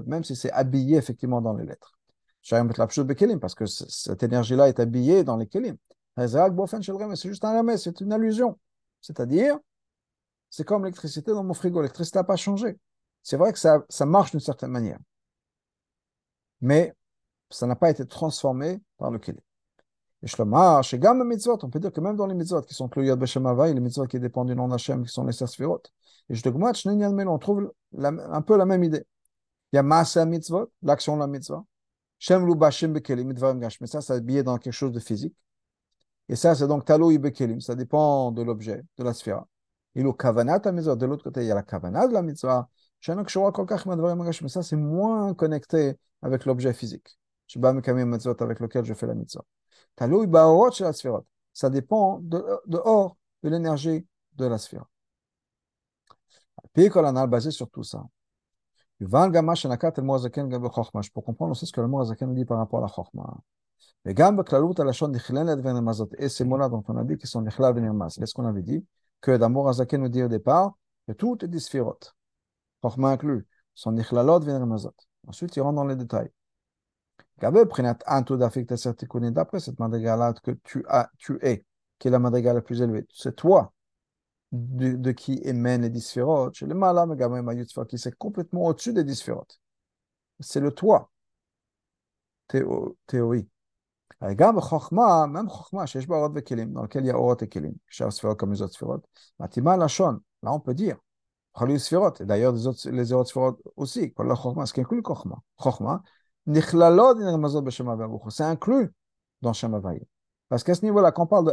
[0.06, 1.94] même si c'est habillé effectivement dans les lettres.
[3.40, 5.78] Parce que cette énergie-là est habillée dans les kelim.
[6.18, 8.60] C'est juste un remède, c'est une allusion.
[9.02, 9.58] C'est-à-dire,
[10.50, 11.80] c'est comme l'électricité dans mon frigo.
[11.82, 12.78] L'électricité n'a pas changé.
[13.24, 15.00] C'est vrai que ça, ça marche d'une certaine manière.
[16.62, 16.94] Mais
[17.50, 19.42] ça n'a pas été transformé par le kelim.
[20.24, 23.80] Et mitzvot, on peut dire que même dans les mitzvot qui sont Kluyot Beshem les
[23.82, 25.82] mitzvot qui dépendent du nom d'Hachem, qui sont les Sasfirot,
[26.30, 29.06] et je te on trouve un peu la même idée.
[29.74, 31.66] Il y a Maasa mitzvot, l'action de la mitzvah.
[32.20, 33.34] Shem Lu Bashim Bekelim,
[33.82, 35.36] mais ça, c'est habillé dans quelque chose de physique.
[36.30, 39.44] Et ça, c'est donc Talo Bekelim, ça dépend de l'objet, de la sphère.
[39.94, 42.70] Et le Kavanat mitzvah, de l'autre côté, il y a la Kavanat de la mitzvah.
[43.02, 47.20] Ça, c'est moins connecté avec l'objet physique.
[47.60, 49.44] Bats avec lequel je fais la mitzvah.
[51.54, 54.86] Ça dépend de, de or, de l'énergie de la sphère.
[56.74, 58.04] Puis, a basé sur tout ça,
[61.14, 63.38] pour comprendre aussi ce que le Morazaken dit par rapport à la Chokhmah.
[64.06, 64.16] Et
[66.30, 68.16] ces mots-là dont on a dit qu'ils sont Nichlal Venirmas.
[68.18, 68.86] Qu'est-ce qu'on avait dit?
[69.22, 70.74] Que d'Amour Azaken nous dit au départ
[71.08, 72.00] que tout est des sphirot.
[72.82, 74.94] Chokhmah inclus, sont Nichlalot Venirmazot.
[75.28, 76.30] Ensuite, il rentre dans les détails.
[77.40, 77.84] D'après
[79.60, 81.66] cette madrigala que tu, as, tu es,
[82.00, 83.74] qui est la madrigala la plus élevée, c'est toi
[84.54, 86.62] de, qui émène les disphérotes.
[86.62, 87.18] Le malam,
[87.88, 89.60] qui c'est complètement au-dessus des disphérotes.
[90.40, 91.10] C'est le toi.
[92.48, 93.48] Théo, théorie.
[94.22, 95.48] Même
[100.60, 100.98] peut dire.
[102.20, 104.14] Et d'ailleurs, les autres sphérot aussi.
[104.16, 105.42] Ce qui inclut le Chokhmah.
[105.62, 106.04] Chokhmah,
[108.30, 108.92] c'est inclus
[109.42, 109.80] dans Shem
[110.50, 111.46] Parce qu'à ce niveau-là, quand on parle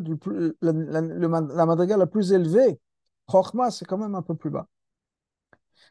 [0.00, 2.80] de plus, la, la, la, madrigal la plus élevée,
[3.30, 4.66] Chokhmah, c'est quand même un peu plus bas.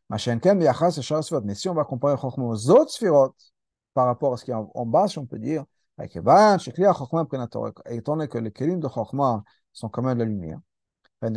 [0.10, 3.54] Mais si on va comparer Chokhmah aux autres sphirotes,
[3.94, 5.66] par rapport à ce qui est en, en bas, si on peut dire,
[6.00, 6.58] étant
[8.16, 10.60] donné que les kelim de Chokhmah sont quand même la lumière,
[11.22, 11.30] dans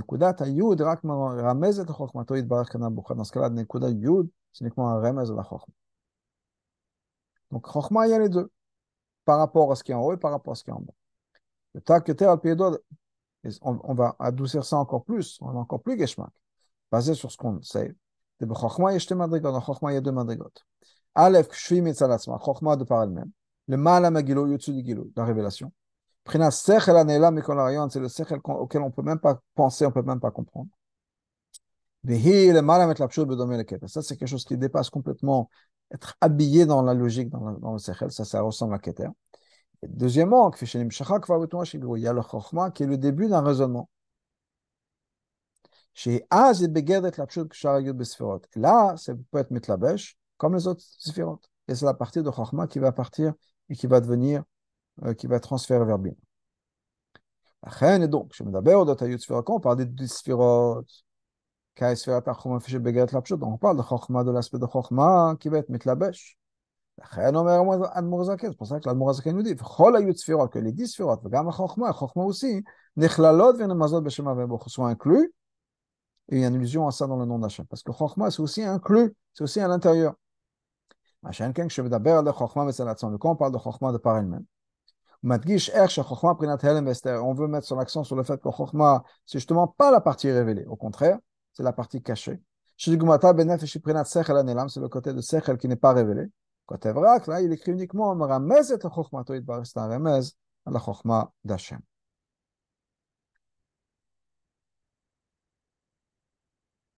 [3.24, 5.74] ce cas-là, Nekuda Yud, c'est uniquement un remez de la Chokhmah.
[7.50, 8.50] Donc, Chokhmah, il y a les deux,
[9.24, 10.74] par rapport à ce qui est en haut et par rapport à ce qui est
[10.74, 10.94] en bas.
[11.74, 12.40] Le Taketer al
[13.62, 16.32] on, on va adoucir ça encore plus, on a encore plus Geshmak,
[16.90, 17.94] basé sur ce qu'on sait.
[18.40, 20.50] Dans Chokhmah, il y a deux madrigot.
[21.14, 23.30] Aleph, Kshvi Mitzalatzma, Chokhmah de par elle-même.
[23.68, 25.72] Le Mala Magilo, Yotsu de Gilo, la révélation.
[26.24, 29.88] Prina Sechel Anela Mikol c'est le Sechel auquel on ne peut même pas penser, on
[29.88, 30.68] ne peut même pas comprendre.
[33.86, 35.50] Ça, c'est quelque chose qui dépasse complètement
[35.92, 39.08] être habillé dans la logique, dans, le, sechel, ça, ça ressemble à Keter.
[39.82, 40.50] Et deuxièmement,
[41.96, 43.88] il y a le chokhmah qui est le début d'un raisonnement.
[48.54, 51.40] Là, ça peut être mitlabesh, comme les autres sphérot.
[51.68, 53.32] Et c'est la partie de chokhmah qui va partir
[53.68, 54.44] et qui va devenir,
[55.04, 56.12] euh, qui va transférer vers bin.
[57.80, 58.50] Et donc, je me
[59.42, 61.05] quand on parle des donc
[61.79, 66.37] on parle de Chokhmah, de l'aspect de Chokhmah qui va être mitlabesh.
[67.13, 67.31] C'est
[68.57, 72.61] pour ça que l'Admorazaken nous dit que les dix sphérot, גם החוכמה, החוכמה aussi,
[72.97, 75.33] נכללות ונמזות בשם אבינו, sont inclus,
[76.29, 77.65] et il y a une allusion à ça dans le nom d'Hachem.
[77.65, 80.13] Parce que Chokhmah, c'est aussi inclus, c'est aussi à l'intérieur.
[81.23, 81.31] Quand
[83.23, 84.45] on parle de Chokhmah de par elle-même,
[85.23, 87.23] Madgish er Chokhma Prinat Helem Esther.
[87.23, 90.31] On veut mettre son accent sur le fait que Chokhma, c'est justement pas la partie
[90.31, 90.65] révélée.
[90.65, 91.19] Au contraire,
[91.56, 92.38] c'est la partie cachée.
[94.36, 96.26] Anelam, c'est le côté de Sechel qui n'est pas révélé.
[96.66, 100.04] Côté là, il écrit uniquement Ramez et Chokhma Bar, c'est un
[100.66, 101.80] à la Chokhma d'Hachem.